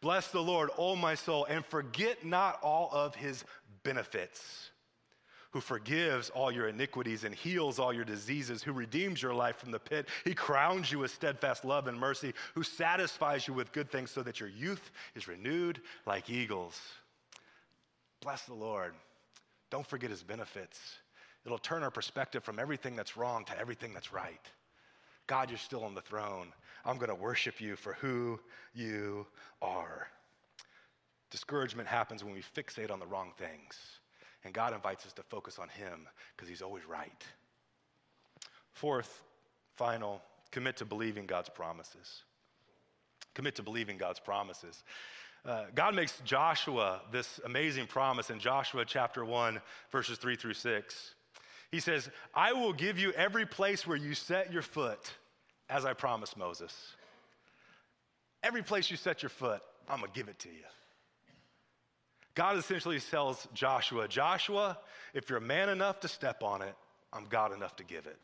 Bless 0.00 0.28
the 0.28 0.40
Lord, 0.40 0.70
O 0.78 0.94
my 0.94 1.14
soul, 1.14 1.44
and 1.46 1.64
forget 1.64 2.24
not 2.24 2.60
all 2.62 2.90
of 2.92 3.14
his 3.14 3.44
benefits 3.82 4.70
who 5.50 5.60
forgives 5.60 6.30
all 6.30 6.52
your 6.52 6.68
iniquities 6.68 7.24
and 7.24 7.34
heals 7.34 7.78
all 7.78 7.92
your 7.92 8.04
diseases, 8.04 8.62
who 8.62 8.72
redeems 8.72 9.22
your 9.22 9.32
life 9.32 9.56
from 9.56 9.70
the 9.70 9.78
pit. 9.78 10.08
He 10.24 10.34
crowns 10.34 10.92
you 10.92 10.98
with 10.98 11.10
steadfast 11.10 11.64
love 11.64 11.86
and 11.86 11.98
mercy, 11.98 12.34
who 12.54 12.62
satisfies 12.62 13.48
you 13.48 13.54
with 13.54 13.72
good 13.72 13.90
things 13.90 14.10
so 14.10 14.22
that 14.22 14.40
your 14.40 14.50
youth 14.50 14.90
is 15.14 15.26
renewed 15.26 15.80
like 16.06 16.28
eagles. 16.28 16.78
Bless 18.20 18.42
the 18.42 18.54
Lord. 18.54 18.92
Don't 19.70 19.86
forget 19.86 20.10
his 20.10 20.22
benefits. 20.22 20.78
It'll 21.46 21.58
turn 21.58 21.82
our 21.82 21.90
perspective 21.90 22.44
from 22.44 22.58
everything 22.58 22.94
that's 22.96 23.16
wrong 23.16 23.44
to 23.46 23.58
everything 23.58 23.94
that's 23.94 24.12
right. 24.12 24.40
God, 25.26 25.50
you're 25.50 25.58
still 25.58 25.84
on 25.84 25.94
the 25.94 26.00
throne. 26.00 26.52
I'm 26.84 26.96
going 26.96 27.10
to 27.10 27.14
worship 27.14 27.60
you 27.60 27.76
for 27.76 27.94
who 27.94 28.40
you 28.74 29.26
are. 29.62 30.08
Discouragement 31.30 31.88
happens 31.88 32.24
when 32.24 32.32
we 32.32 32.42
fixate 32.42 32.90
on 32.90 32.98
the 32.98 33.06
wrong 33.06 33.32
things. 33.38 33.78
And 34.44 34.54
God 34.54 34.72
invites 34.72 35.04
us 35.06 35.12
to 35.14 35.22
focus 35.22 35.58
on 35.58 35.68
Him 35.68 36.06
because 36.36 36.48
He's 36.48 36.62
always 36.62 36.86
right. 36.86 37.24
Fourth, 38.72 39.22
final, 39.76 40.22
commit 40.50 40.76
to 40.78 40.84
believing 40.84 41.26
God's 41.26 41.48
promises. 41.48 42.22
Commit 43.34 43.56
to 43.56 43.62
believing 43.62 43.98
God's 43.98 44.20
promises. 44.20 44.82
Uh, 45.44 45.64
God 45.74 45.94
makes 45.94 46.20
Joshua 46.24 47.00
this 47.12 47.40
amazing 47.44 47.86
promise 47.86 48.30
in 48.30 48.38
Joshua 48.38 48.84
chapter 48.84 49.24
1, 49.24 49.60
verses 49.90 50.18
3 50.18 50.36
through 50.36 50.54
6. 50.54 51.14
He 51.70 51.80
says, 51.80 52.10
I 52.34 52.52
will 52.52 52.72
give 52.72 52.98
you 52.98 53.12
every 53.12 53.46
place 53.46 53.86
where 53.86 53.96
you 53.96 54.14
set 54.14 54.52
your 54.52 54.62
foot, 54.62 55.12
as 55.68 55.84
I 55.84 55.92
promised 55.92 56.36
Moses. 56.36 56.74
Every 58.42 58.62
place 58.62 58.90
you 58.90 58.96
set 58.96 59.22
your 59.22 59.30
foot, 59.30 59.60
I'm 59.88 60.00
going 60.00 60.10
to 60.10 60.18
give 60.18 60.28
it 60.28 60.38
to 60.40 60.48
you. 60.48 60.64
God 62.38 62.56
essentially 62.56 63.00
tells 63.00 63.48
Joshua, 63.52 64.06
Joshua, 64.06 64.78
if 65.12 65.28
you're 65.28 65.38
a 65.38 65.40
man 65.40 65.68
enough 65.70 65.98
to 65.98 66.06
step 66.06 66.44
on 66.44 66.62
it, 66.62 66.72
I'm 67.12 67.24
God 67.24 67.52
enough 67.52 67.74
to 67.74 67.82
give 67.82 68.06
it. 68.06 68.16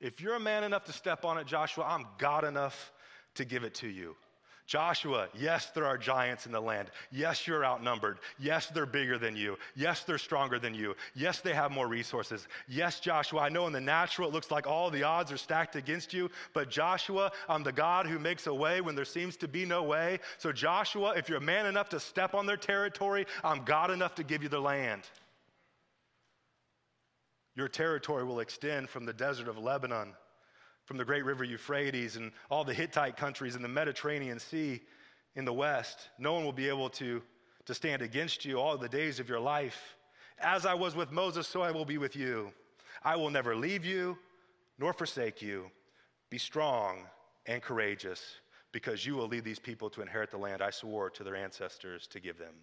If 0.00 0.22
you're 0.22 0.36
a 0.36 0.40
man 0.40 0.64
enough 0.64 0.86
to 0.86 0.92
step 0.94 1.22
on 1.22 1.36
it, 1.36 1.46
Joshua, 1.46 1.84
I'm 1.86 2.06
God 2.16 2.44
enough 2.44 2.92
to 3.34 3.44
give 3.44 3.62
it 3.62 3.74
to 3.74 3.88
you. 3.88 4.16
Joshua, 4.66 5.28
yes, 5.34 5.66
there 5.74 5.84
are 5.84 5.98
giants 5.98 6.46
in 6.46 6.52
the 6.52 6.60
land. 6.60 6.90
Yes, 7.12 7.46
you're 7.46 7.66
outnumbered. 7.66 8.18
Yes, 8.38 8.68
they're 8.68 8.86
bigger 8.86 9.18
than 9.18 9.36
you. 9.36 9.58
Yes, 9.76 10.04
they're 10.04 10.16
stronger 10.16 10.58
than 10.58 10.74
you. 10.74 10.94
Yes, 11.14 11.40
they 11.40 11.52
have 11.52 11.70
more 11.70 11.86
resources. 11.86 12.48
Yes, 12.66 12.98
Joshua, 12.98 13.40
I 13.40 13.50
know 13.50 13.66
in 13.66 13.74
the 13.74 13.80
natural 13.80 14.28
it 14.28 14.32
looks 14.32 14.50
like 14.50 14.66
all 14.66 14.88
the 14.88 15.02
odds 15.02 15.30
are 15.30 15.36
stacked 15.36 15.76
against 15.76 16.14
you, 16.14 16.30
but 16.54 16.70
Joshua, 16.70 17.30
I'm 17.46 17.62
the 17.62 17.72
God 17.72 18.06
who 18.06 18.18
makes 18.18 18.46
a 18.46 18.54
way 18.54 18.80
when 18.80 18.94
there 18.94 19.04
seems 19.04 19.36
to 19.38 19.48
be 19.48 19.66
no 19.66 19.82
way. 19.82 20.18
So, 20.38 20.50
Joshua, 20.50 21.12
if 21.14 21.28
you're 21.28 21.40
man 21.40 21.66
enough 21.66 21.90
to 21.90 22.00
step 22.00 22.34
on 22.34 22.46
their 22.46 22.56
territory, 22.56 23.26
I'm 23.42 23.64
God 23.64 23.90
enough 23.90 24.14
to 24.14 24.24
give 24.24 24.42
you 24.42 24.48
the 24.48 24.60
land. 24.60 25.02
Your 27.54 27.68
territory 27.68 28.24
will 28.24 28.40
extend 28.40 28.88
from 28.88 29.04
the 29.04 29.12
desert 29.12 29.46
of 29.46 29.58
Lebanon 29.58 30.14
from 30.84 30.96
the 30.96 31.04
great 31.04 31.24
river 31.24 31.44
Euphrates 31.44 32.16
and 32.16 32.32
all 32.50 32.64
the 32.64 32.74
Hittite 32.74 33.16
countries 33.16 33.56
in 33.56 33.62
the 33.62 33.68
Mediterranean 33.68 34.38
Sea 34.38 34.80
in 35.34 35.44
the 35.44 35.52
west. 35.52 36.08
No 36.18 36.34
one 36.34 36.44
will 36.44 36.52
be 36.52 36.68
able 36.68 36.90
to, 36.90 37.22
to 37.64 37.74
stand 37.74 38.02
against 38.02 38.44
you 38.44 38.60
all 38.60 38.76
the 38.76 38.88
days 38.88 39.18
of 39.18 39.28
your 39.28 39.40
life. 39.40 39.96
As 40.38 40.66
I 40.66 40.74
was 40.74 40.94
with 40.94 41.10
Moses, 41.10 41.46
so 41.46 41.62
I 41.62 41.70
will 41.70 41.84
be 41.84 41.98
with 41.98 42.16
you. 42.16 42.52
I 43.02 43.16
will 43.16 43.30
never 43.30 43.56
leave 43.56 43.84
you 43.84 44.18
nor 44.78 44.92
forsake 44.92 45.40
you. 45.40 45.70
Be 46.30 46.38
strong 46.38 47.06
and 47.46 47.62
courageous, 47.62 48.40
because 48.72 49.06
you 49.06 49.14
will 49.14 49.28
lead 49.28 49.44
these 49.44 49.58
people 49.58 49.88
to 49.90 50.02
inherit 50.02 50.30
the 50.30 50.38
land 50.38 50.62
I 50.62 50.70
swore 50.70 51.10
to 51.10 51.22
their 51.22 51.36
ancestors 51.36 52.06
to 52.08 52.20
give 52.20 52.38
them. 52.38 52.54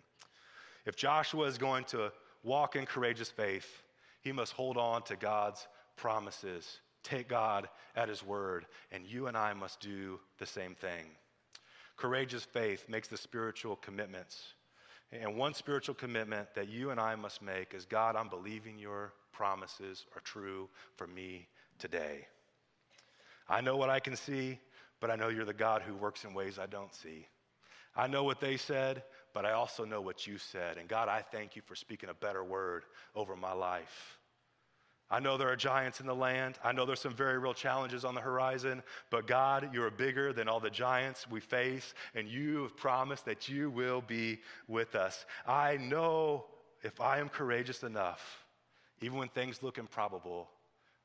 If 0.86 0.95
Joshua 0.95 1.45
is 1.45 1.57
going 1.57 1.86
to 1.86 2.12
walk 2.43 2.75
in 2.75 2.86
courageous 2.86 3.29
faith, 3.29 3.84
he 4.21 4.31
must 4.31 4.53
hold 4.53 4.77
on 4.77 5.03
to 5.03 5.15
God's 5.15 5.67
promises 5.95 6.79
take 7.03 7.29
God 7.29 7.67
at 7.95 8.09
His 8.09 8.23
word, 8.23 8.65
and 8.91 9.05
you 9.05 9.27
and 9.27 9.37
I 9.37 9.53
must 9.53 9.79
do 9.79 10.19
the 10.37 10.45
same 10.45 10.75
thing. 10.75 11.05
Courageous 11.97 12.43
faith 12.43 12.85
makes 12.89 13.07
the 13.07 13.17
spiritual 13.17 13.75
commitments. 13.75 14.41
And 15.11 15.35
one 15.35 15.53
spiritual 15.53 15.95
commitment 15.95 16.47
that 16.55 16.69
you 16.69 16.91
and 16.91 16.99
I 16.99 17.15
must 17.15 17.41
make 17.41 17.73
is 17.73 17.85
God, 17.85 18.15
I'm 18.15 18.29
believing 18.29 18.79
your 18.79 19.13
promises 19.33 20.05
are 20.15 20.21
true 20.21 20.69
for 20.95 21.05
me 21.05 21.47
today. 21.79 22.27
I 23.49 23.61
know 23.61 23.75
what 23.75 23.89
I 23.89 23.99
can 23.99 24.15
see, 24.15 24.57
but 24.99 25.11
I 25.11 25.15
know 25.15 25.27
you're 25.27 25.45
the 25.45 25.53
God 25.53 25.81
who 25.81 25.93
works 25.95 26.23
in 26.23 26.33
ways 26.33 26.57
I 26.57 26.65
don't 26.65 26.93
see. 26.93 27.27
I 27.95 28.07
know 28.07 28.23
what 28.23 28.39
they 28.39 28.55
said, 28.55 29.03
but 29.33 29.45
I 29.45 29.51
also 29.51 29.83
know 29.83 29.99
what 29.99 30.25
you 30.25 30.37
said. 30.37 30.77
And 30.77 30.87
God, 30.87 31.09
I 31.09 31.21
thank 31.21 31.55
you 31.55 31.61
for 31.65 31.75
speaking 31.75 32.09
a 32.09 32.13
better 32.13 32.43
word 32.43 32.83
over 33.15 33.35
my 33.35 33.51
life. 33.51 34.17
I 35.12 35.19
know 35.19 35.36
there 35.36 35.50
are 35.50 35.58
giants 35.58 36.00
in 36.00 36.06
the 36.06 36.15
land. 36.15 36.58
I 36.63 36.71
know 36.71 36.86
there's 36.86 37.02
some 37.02 37.13
very 37.13 37.38
real 37.38 37.54
challenges 37.54 38.06
on 38.06 38.15
the 38.15 38.21
horizon, 38.21 38.82
but 39.10 39.28
God, 39.28 39.69
you 39.74 39.84
are 39.84 39.91
bigger 39.91 40.32
than 40.32 40.47
all 40.47 40.62
the 40.62 40.69
giants 40.69 41.30
we 41.30 41.41
face, 41.41 41.93
and 42.15 42.30
you 42.30 42.63
have 42.63 42.78
promised 42.78 43.26
that 43.26 43.50
you 43.50 43.69
will 43.69 44.00
be 44.00 44.39
with 44.69 44.95
us. 44.95 45.26
I 45.45 45.76
know 45.76 46.45
if 46.82 47.02
I 47.02 47.19
am 47.19 47.28
courageous 47.28 47.84
enough, 47.84 48.45
even 49.02 49.17
when 49.17 49.28
things 49.28 49.62
look 49.62 49.78
improbable, 49.78 50.50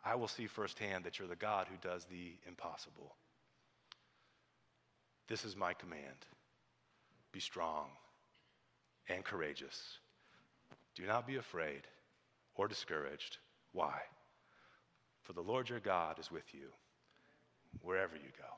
I 0.04 0.14
will 0.14 0.28
see 0.28 0.46
firsthand 0.46 1.04
that 1.04 1.18
you're 1.18 1.26
the 1.26 1.34
God 1.34 1.66
who 1.68 1.76
does 1.88 2.04
the 2.04 2.34
impossible. 2.46 3.16
This 5.26 5.44
is 5.44 5.56
my 5.56 5.72
command 5.74 6.26
be 7.32 7.40
strong 7.40 7.88
and 9.08 9.24
courageous. 9.24 9.98
Do 10.94 11.04
not 11.06 11.26
be 11.26 11.36
afraid 11.36 11.82
or 12.54 12.68
discouraged 12.68 13.38
why? 13.76 14.00
For 15.22 15.34
the 15.34 15.42
Lord 15.42 15.68
your 15.68 15.80
God 15.80 16.18
is 16.18 16.30
with 16.30 16.54
you 16.54 16.68
wherever 17.82 18.16
you 18.16 18.30
go. 18.38 18.48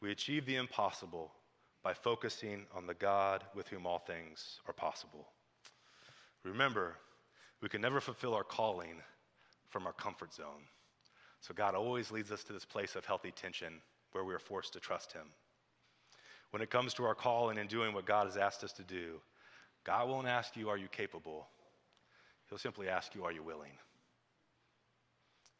We 0.00 0.12
achieve 0.12 0.46
the 0.46 0.56
impossible 0.56 1.32
by 1.82 1.92
focusing 1.92 2.66
on 2.72 2.86
the 2.86 2.94
God 2.94 3.42
with 3.56 3.66
whom 3.66 3.84
all 3.84 3.98
things 3.98 4.60
are 4.68 4.72
possible. 4.72 5.26
Remember, 6.44 6.94
we 7.60 7.68
can 7.68 7.80
never 7.80 8.00
fulfill 8.00 8.32
our 8.34 8.44
calling 8.44 9.02
from 9.70 9.86
our 9.86 9.92
comfort 9.92 10.32
zone. 10.32 10.62
So 11.40 11.52
God 11.52 11.74
always 11.74 12.12
leads 12.12 12.30
us 12.30 12.44
to 12.44 12.52
this 12.52 12.64
place 12.64 12.94
of 12.94 13.04
healthy 13.04 13.32
tension 13.32 13.80
where 14.12 14.24
we 14.24 14.34
are 14.34 14.38
forced 14.38 14.72
to 14.74 14.80
trust 14.80 15.12
Him. 15.12 15.26
When 16.50 16.62
it 16.62 16.70
comes 16.70 16.94
to 16.94 17.04
our 17.04 17.14
calling 17.14 17.58
and 17.58 17.68
doing 17.68 17.92
what 17.92 18.06
God 18.06 18.26
has 18.26 18.36
asked 18.36 18.62
us 18.62 18.72
to 18.74 18.84
do, 18.84 19.20
God 19.84 20.08
won't 20.08 20.28
ask 20.28 20.56
you, 20.56 20.68
Are 20.68 20.78
you 20.78 20.88
capable? 20.88 21.48
He'll 22.48 22.58
simply 22.58 22.88
ask 22.88 23.14
you, 23.14 23.24
Are 23.24 23.32
you 23.32 23.42
willing? 23.42 23.72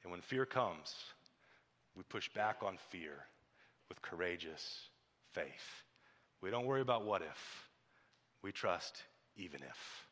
And 0.02 0.12
when 0.12 0.20
fear 0.20 0.46
comes, 0.46 0.94
we 1.96 2.02
push 2.04 2.28
back 2.30 2.58
on 2.62 2.78
fear 2.90 3.24
with 3.88 4.00
courageous 4.00 4.88
faith. 5.32 5.84
We 6.40 6.50
don't 6.50 6.66
worry 6.66 6.80
about 6.80 7.04
what 7.04 7.22
if, 7.22 7.68
we 8.42 8.52
trust 8.52 9.02
even 9.36 9.60
if. 9.62 10.07